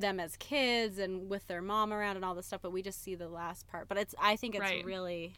[0.00, 2.60] them as kids and with their mom around and all this stuff.
[2.62, 3.88] But we just see the last part.
[3.88, 4.84] But it's I think it's Right.
[4.84, 5.34] really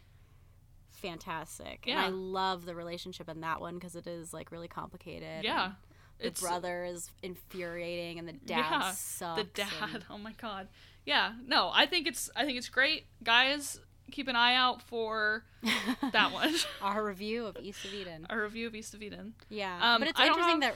[0.91, 1.83] fantastic.
[1.85, 1.97] Yeah.
[1.97, 5.43] And I love the relationship in that one because it is like really complicated.
[5.43, 5.71] yeah
[6.19, 9.41] The it's brother is infuriating, and the dad Yeah, sucks.
[9.41, 10.67] the dad and- oh my god
[11.05, 13.77] yeah no i think it's i think it's great guys
[14.11, 15.43] keep an eye out for
[16.13, 18.25] that one Our review of East of Eden.
[18.29, 20.75] Our review of east of eden Yeah, Um, but it's interesting have-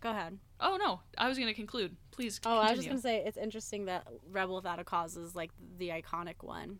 [0.00, 0.38] Go ahead.
[0.60, 3.86] oh no i was gonna conclude please Oh, I was just gonna say it's interesting
[3.86, 6.78] that Rebel Without a Cause is like the iconic one,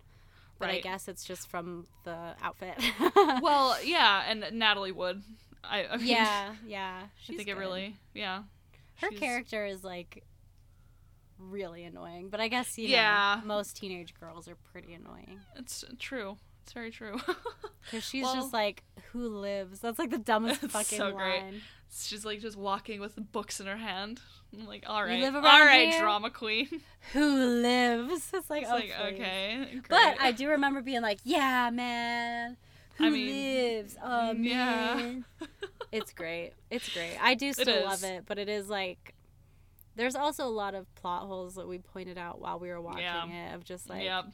[0.58, 2.74] but I guess it's just from the outfit.
[3.42, 5.22] well yeah and natalie wood
[5.64, 7.02] i, I mean, yeah, yeah.
[7.28, 8.42] i think it really yeah
[8.96, 10.24] Her she's- character is like
[11.38, 13.40] really annoying, but I guess you Yeah.
[13.40, 17.18] know most teenage girls are pretty annoying it's true it's very true
[17.84, 19.80] because she's Well- just like who lives.
[19.80, 21.42] That's like the dumbest fucking so great.
[21.92, 24.20] She's like just walking with the books in her hand
[24.52, 26.00] i'm like all right all here?
[26.00, 26.68] drama queen
[27.12, 28.30] Who lives?
[28.32, 30.20] It's like it's oh, like okay But.
[30.20, 32.56] I do remember being like, yeah, man.
[32.98, 33.96] Who I mean, lives?
[34.02, 34.94] Oh, yeah.
[34.96, 35.24] man.
[35.92, 36.52] it's great.
[36.70, 37.16] It's great.
[37.20, 39.14] I do It still love it, but it is like,
[39.96, 43.02] there's also a lot of plot holes that we pointed out while we were watching
[43.02, 43.52] Yeah.
[43.52, 44.26] it of just like, yep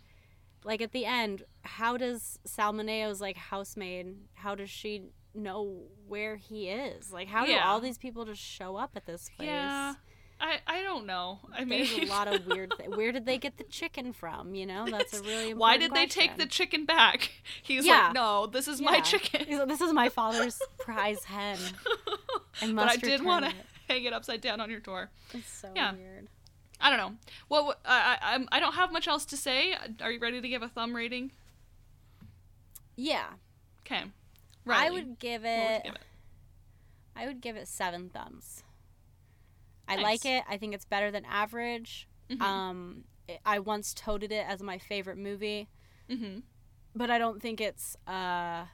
[0.67, 5.05] like at the end, how does Sal Mineo's like housemaid, how does she
[5.37, 7.13] know where he is?
[7.13, 9.49] Like, how do all these people just show up at this place?
[9.49, 9.95] Yeah.
[10.39, 11.39] I, I don't know.
[11.55, 12.75] I mean, There's a lot of weird.
[12.77, 14.55] Th- where did they get the chicken from?
[14.55, 17.31] You know, that's a really important why did they take the chicken back?
[17.63, 18.07] He's Yeah.
[18.07, 19.59] like, no, this is my chicken.
[19.59, 21.57] Like, this is my father's prize hen.
[22.61, 23.53] But I did want to
[23.89, 25.11] hang it upside down on your door.
[25.33, 25.95] It's so Yeah.
[25.95, 26.29] weird.
[26.83, 27.17] I don't know.
[27.49, 29.75] Well, I, I, I don't have much else to say.
[30.03, 31.31] Are you ready to give a thumb rating?
[32.97, 33.27] Yeah,
[33.87, 34.05] Okay.
[34.75, 35.85] I would give would it.
[35.85, 36.01] give it?
[37.15, 38.63] I would give it seven thumbs.
[39.89, 40.05] I Nice.
[40.05, 40.45] like it.
[40.49, 42.09] I think it's better than average.
[42.29, 42.41] Mhm.
[42.43, 45.69] Um, it- I once toted it as my favorite movie,
[46.09, 46.43] Mhm.
[46.95, 48.67] but I don't think it's uh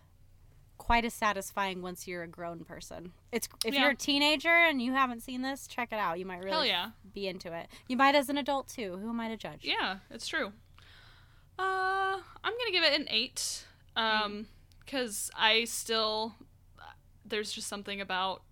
[0.79, 3.13] quite as satisfying once you're a grown person.
[3.31, 3.83] It's if Yeah.
[3.83, 6.19] you're a teenager and you haven't seen this, check it out.
[6.19, 6.91] You might really yeah.
[7.15, 7.69] be into it.
[7.87, 8.97] You might as an adult too.
[8.99, 9.65] Who am I to judge?
[9.65, 10.53] Yeah, it's true.
[11.59, 13.65] Uh, I'm gonna give it an eight.
[13.95, 14.49] Um,
[14.93, 16.35] because I still
[17.25, 18.43] there's just something about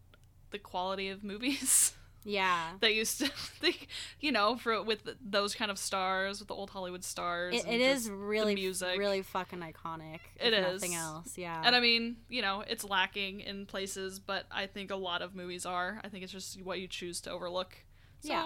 [0.51, 1.93] the quality of movies
[2.24, 2.72] Yeah.
[2.80, 3.28] that used to,
[3.61, 3.88] think,
[4.20, 7.55] you know, for with those kind of stars, with the old Hollywood stars.
[7.55, 8.99] It, it is really, music.
[8.99, 10.20] really fucking iconic.
[10.38, 11.38] It if Nothing else.
[11.38, 11.61] Yeah.
[11.64, 15.34] And I mean, you know, it's lacking in places, but I think a lot of
[15.34, 15.99] movies are.
[16.05, 17.74] I think it's just what you choose to overlook.
[18.20, 18.38] So, Yeah.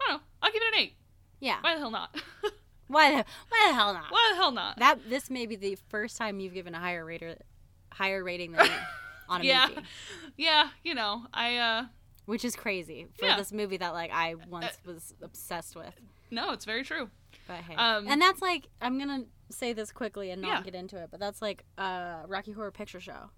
[0.00, 0.20] I don't know.
[0.42, 0.94] I'll give it an eight.
[1.40, 1.58] yeah.
[1.60, 2.14] Why the hell not?
[2.88, 4.10] Why the why the hell not?
[4.10, 4.78] Why the hell not?
[4.78, 7.36] That this may be the first time you've given a higher rater
[7.92, 8.68] higher rating than
[9.28, 9.82] on a yeah, movie.
[10.36, 10.68] yeah.
[10.82, 11.84] You know, I uh,
[12.26, 13.36] Which is crazy for Yeah.
[13.36, 15.94] this movie that like I once was obsessed with.
[16.30, 17.10] no, it's very true.
[17.46, 17.74] But hey.
[17.76, 20.62] Um, and that's like I'm gonna say this quickly and not Yeah.
[20.62, 23.30] get into it, but that's like uh Rocky Horror Picture Show.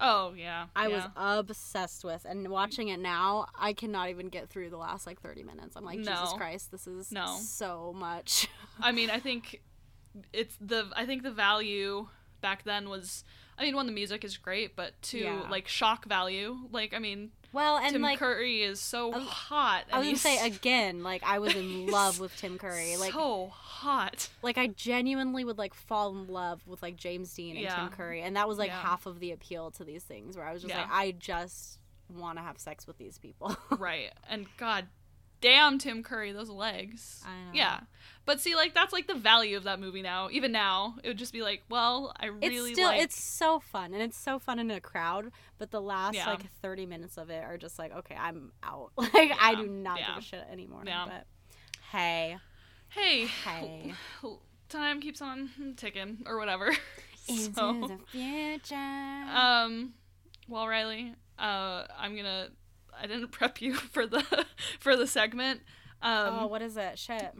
[0.00, 0.94] Oh yeah, I yeah.
[0.94, 1.04] was
[1.50, 5.42] obsessed with and watching it now, I cannot even get through the last like 30
[5.42, 5.76] minutes.
[5.76, 7.36] I'm like, Jesus Christ, this is No.
[7.38, 8.48] so much.
[8.80, 9.60] I mean, I think
[10.32, 12.08] it's the I think the value
[12.40, 13.24] back then was
[13.58, 15.46] I mean, one the music is great, but two Yeah.
[15.50, 16.56] like shock value.
[16.72, 19.84] Like I mean, Well, and Tim like Curry is so I hot.
[19.92, 22.96] I was gonna say again, like I was in love with Tim Curry.
[22.96, 24.28] Like so hot.
[24.42, 27.76] like I genuinely would like fall in love with like James Dean and Yeah.
[27.76, 28.80] Tim Curry, and that was like Yeah.
[28.80, 30.36] half of the appeal to these things.
[30.36, 30.82] Where I was just Yeah.
[30.82, 31.78] like, I just
[32.08, 33.56] want to have sex with these people.
[33.78, 34.12] right.
[34.28, 34.86] And god
[35.40, 37.22] damn Tim Curry, those legs.
[37.26, 37.50] I know.
[37.54, 37.80] Yeah.
[38.26, 40.28] But see, like that's like the value of that movie now.
[40.30, 43.58] Even now, it would just be like, well, I it's really still like it's so
[43.58, 45.32] fun, and it's so fun in a crowd.
[45.58, 46.26] But the last Yeah.
[46.26, 48.92] like thirty minutes of it are just like, okay, I'm out.
[48.96, 50.06] Like I do not Yeah.
[50.14, 50.82] give a shit anymore.
[50.86, 51.06] Yeah.
[51.08, 51.26] But
[51.90, 52.36] hey,
[52.90, 53.94] hey, hey,
[54.68, 56.70] time keeps on ticking or whatever.
[57.28, 58.74] into so, the future.
[58.76, 59.94] um,
[60.48, 62.48] well, Riley, uh, I'm gonna.
[63.00, 64.46] I didn't prep you for the
[64.78, 65.62] for the segment.
[66.02, 66.98] Um, oh, what is it?
[66.98, 67.34] Shit.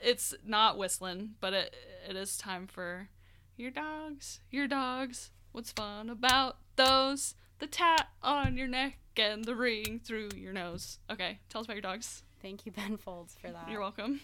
[0.00, 1.74] it's not whistling, but it
[2.08, 3.08] it is time for
[3.56, 5.30] your dogs, your dogs.
[5.52, 7.34] What's fun about those?
[7.60, 10.98] The tat on your neck and the ring through your nose.
[11.10, 12.24] Okay, tell us about your dogs.
[12.42, 13.70] Thank you, Ben Folds, for that.
[13.70, 14.20] You're welcome.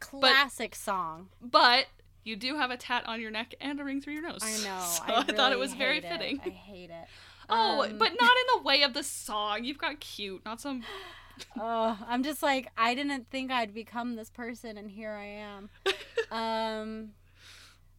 [0.00, 1.28] Classic song.
[1.40, 1.86] But
[2.24, 4.40] you do have a tat on your neck and a ring through your nose.
[4.42, 4.80] I know.
[4.86, 6.04] So I, I, thought it really was very it.
[6.04, 6.40] fitting.
[6.44, 7.06] I hate it.
[7.48, 9.64] Oh, Um, but not in the way of the song.
[9.64, 10.82] You've got cute, not some.
[11.60, 15.68] Oh, I'm just like I didn't think I'd become this person, and here I am.
[16.30, 17.10] um,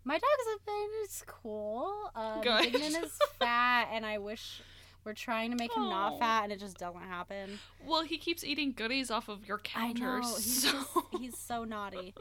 [0.03, 2.09] my dogs have been it's cool.
[2.15, 2.73] Um, Good.
[2.73, 4.63] Dignan is fat, and I wish
[5.03, 5.89] we're trying to make him Aw.
[5.89, 7.59] not fat, and it just doesn't happen.
[7.85, 10.19] Well, he keeps eating goodies off of your I counter.
[10.19, 10.71] know he's so...
[10.71, 12.15] just, he's so naughty.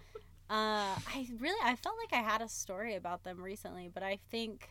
[0.49, 4.19] Uh, I really I felt like I had a story about them recently, but I
[4.31, 4.69] think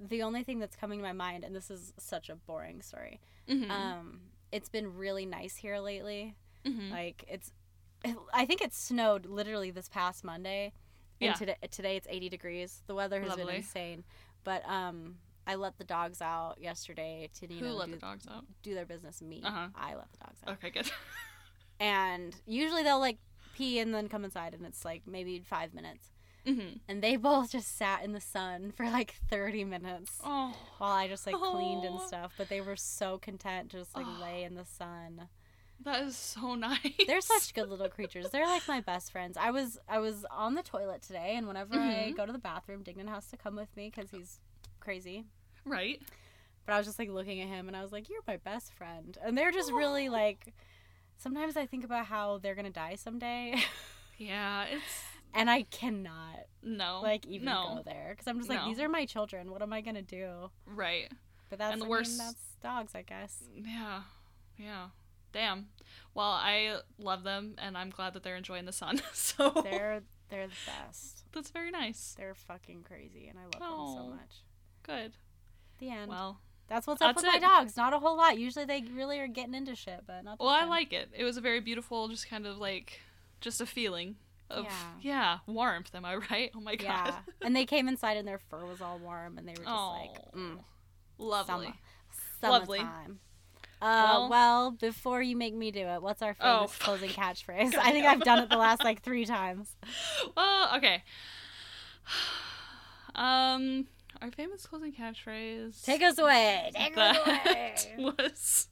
[0.00, 3.20] the only thing that's coming to my mind, and this is such a boring story.
[3.48, 3.70] Mhm.
[3.70, 4.20] Um,
[4.52, 6.34] it's been really nice here lately.
[6.64, 6.90] Mhm.
[6.90, 7.52] Like it's,
[8.32, 10.72] I think it snowed literally this past Monday,
[11.20, 11.34] and Yeah.
[11.34, 12.82] today today it's 80 degrees.
[12.86, 14.04] The weather has been insane,
[14.44, 17.98] but um, I let the dogs out yesterday to you Who know let do, the
[17.98, 18.44] dogs out?
[18.62, 19.20] do their business.
[19.22, 19.68] Me, Uh-huh.
[19.74, 20.90] I let the dogs out, Okay, good.
[21.80, 23.18] and usually they'll like
[23.54, 26.10] pee and then come inside, and it's like maybe five minutes.
[26.46, 30.92] Hmm And they both just sat in the sun for like 30 minutes Oh, while
[30.92, 32.32] I just like cleaned and stuff.
[32.36, 34.20] But they were so content to just like Oh.
[34.22, 35.28] lay in the sun.
[35.84, 36.80] that is so nice.
[37.06, 38.30] They're such good little creatures.
[38.30, 39.36] They're like my best friends.
[39.36, 42.16] I was I was on the toilet today, and whenever I Mhm.
[42.16, 44.40] go to the bathroom, Dignan has to come with me because he's
[44.80, 45.24] crazy.
[45.64, 46.00] right.
[46.66, 48.72] But I was just like looking at him, and I was like, "You're my best
[48.72, 50.54] friend." And they're just really like.
[51.16, 53.54] Sometimes I think about how they're gonna die someday,
[54.18, 55.02] Yeah, it's
[55.34, 58.68] and I cannot no, like even no, go there because I'm just like, No.
[58.68, 59.50] these are my children.
[59.50, 60.50] What am I gonna do?
[60.66, 61.10] right.
[61.50, 63.44] But that's And the I worst- Mean, that's dogs, I guess.
[63.54, 64.02] Yeah,
[64.56, 64.86] yeah.
[65.32, 65.66] Damn.
[66.14, 69.00] Well, I love them, and I'm glad that they're enjoying the sun.
[69.12, 71.24] So They're they're the best.
[71.32, 72.14] that's very nice.
[72.16, 74.08] They're fucking crazy, and I love them so oh.
[74.10, 74.42] much.
[74.84, 75.12] Good.
[75.78, 76.08] The end.
[76.08, 77.76] Well, That's what's up That's with my dogs.
[77.76, 78.38] Not a whole lot.
[78.38, 80.38] Usually they really are getting into shit, but not.
[80.40, 81.10] Well, I like it.
[81.12, 83.00] It was a very beautiful, just kind of like,
[83.40, 84.16] just a feeling
[84.50, 84.70] of Yeah.
[85.00, 85.94] yeah, warmth.
[85.94, 86.50] Am I right?
[86.54, 87.08] Oh my god.
[87.08, 89.68] Yeah, and they came inside and their fur was all warm, and they were just
[89.68, 90.58] Oh, like, mm,
[91.18, 91.74] lovely.
[92.40, 92.78] summer, Lovely.
[92.78, 93.18] summertime.
[93.82, 96.84] Uh, well, Well- before you make me do it, what's our Oh, famous fuck.
[96.86, 97.74] closing catchphrase?
[97.74, 99.74] I think I've done it the last like three times.
[100.36, 101.02] Well, okay.
[103.14, 103.86] Um,
[104.20, 105.84] our famous closing catchphrase.
[105.84, 106.70] Take us away.
[106.74, 107.74] Take us away.
[107.96, 108.68] was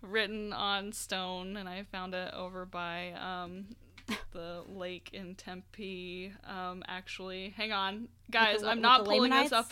[0.00, 3.66] written on stone, and I found it over by um,
[4.32, 6.32] the lake in Tempe.
[6.46, 9.70] Um, actually, hang on, guys, the- I'm not pulling this up.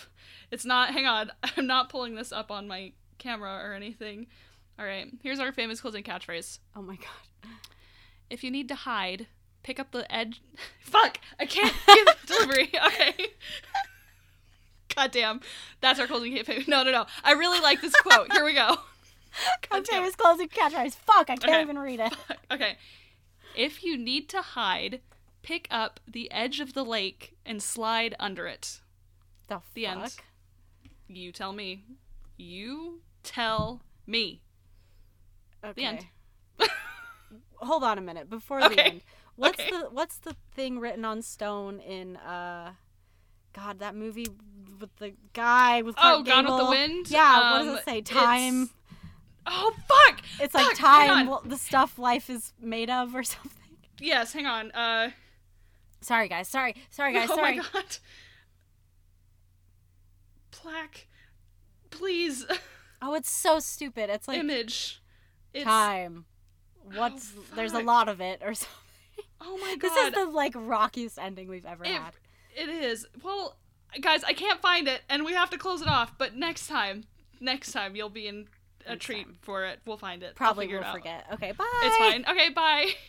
[0.50, 0.90] It's not.
[0.90, 4.26] Hang on, I'm not pulling this up on my camera or anything.
[4.78, 6.58] All right, here's our famous closing catchphrase.
[6.74, 7.50] Oh my god.
[8.30, 9.26] If you need to hide,
[9.62, 10.40] pick up the edge.
[10.80, 11.18] Fuck!
[11.38, 12.70] I can't do the delivery.
[12.86, 13.26] Okay.
[14.94, 15.40] God damn.
[15.80, 16.68] That's our closing catchphrase.
[16.68, 17.06] No, no, no.
[17.24, 18.30] I really like this quote.
[18.32, 18.60] Here we go.
[18.68, 18.76] Our
[19.70, 20.02] God damn.
[20.02, 20.94] famous closing catchphrase.
[20.94, 21.62] Fuck, I can't Okay.
[21.62, 22.14] even read it.
[22.50, 22.76] Okay.
[23.56, 25.00] If you need to hide,
[25.42, 28.80] pick up the edge of the lake and slide under it.
[29.48, 29.96] The, The fuck?
[29.96, 30.14] end.
[31.08, 31.84] You tell me.
[32.36, 34.40] You tell me.
[35.64, 35.84] Okay.
[35.84, 36.06] end.
[37.56, 38.82] hold on a minute before the Okay.
[38.82, 39.00] end.
[39.36, 39.70] What's Okay.
[39.70, 42.72] the what's the thing written on stone in uh
[43.54, 44.26] God, that movie
[44.80, 47.10] with the guy with Oh, Clark Gone with the Wind?
[47.10, 47.98] Yeah, what Um, does it say?
[47.98, 48.70] it's- Time.
[49.46, 50.20] Oh fuck!
[50.40, 53.76] It's, like Fuck, hang time, the stuff life is made of, or something.
[54.00, 54.70] Yes, hang on.
[54.72, 55.10] Uh,
[56.00, 56.48] Sorry, guys.
[56.48, 57.28] Sorry, sorry, guys.
[57.30, 57.56] oh sorry.
[57.58, 57.96] my god.
[60.50, 61.06] Plaque,
[61.90, 62.46] please.
[63.04, 64.10] Oh, it's so stupid.
[64.10, 65.02] It's like Image.
[65.52, 66.24] It's, time.
[66.94, 68.76] What's there's a lot of it, or something.
[69.40, 69.80] Oh my god.
[69.90, 72.12] This is the like rockiest ending we've ever It- had.
[72.54, 73.04] It is.
[73.24, 73.56] Well,
[74.00, 76.16] guys, I can't find it, and we have to close it off.
[76.16, 77.02] But next time,
[77.40, 78.46] next time, you'll be in
[78.86, 79.38] a treat time.
[79.42, 79.80] for it.
[79.86, 80.34] We'll find it.
[80.34, 81.26] Probably figure will it forget.
[81.34, 81.64] Okay, bye.
[81.84, 82.24] It's fine.
[82.28, 82.90] Okay, bye.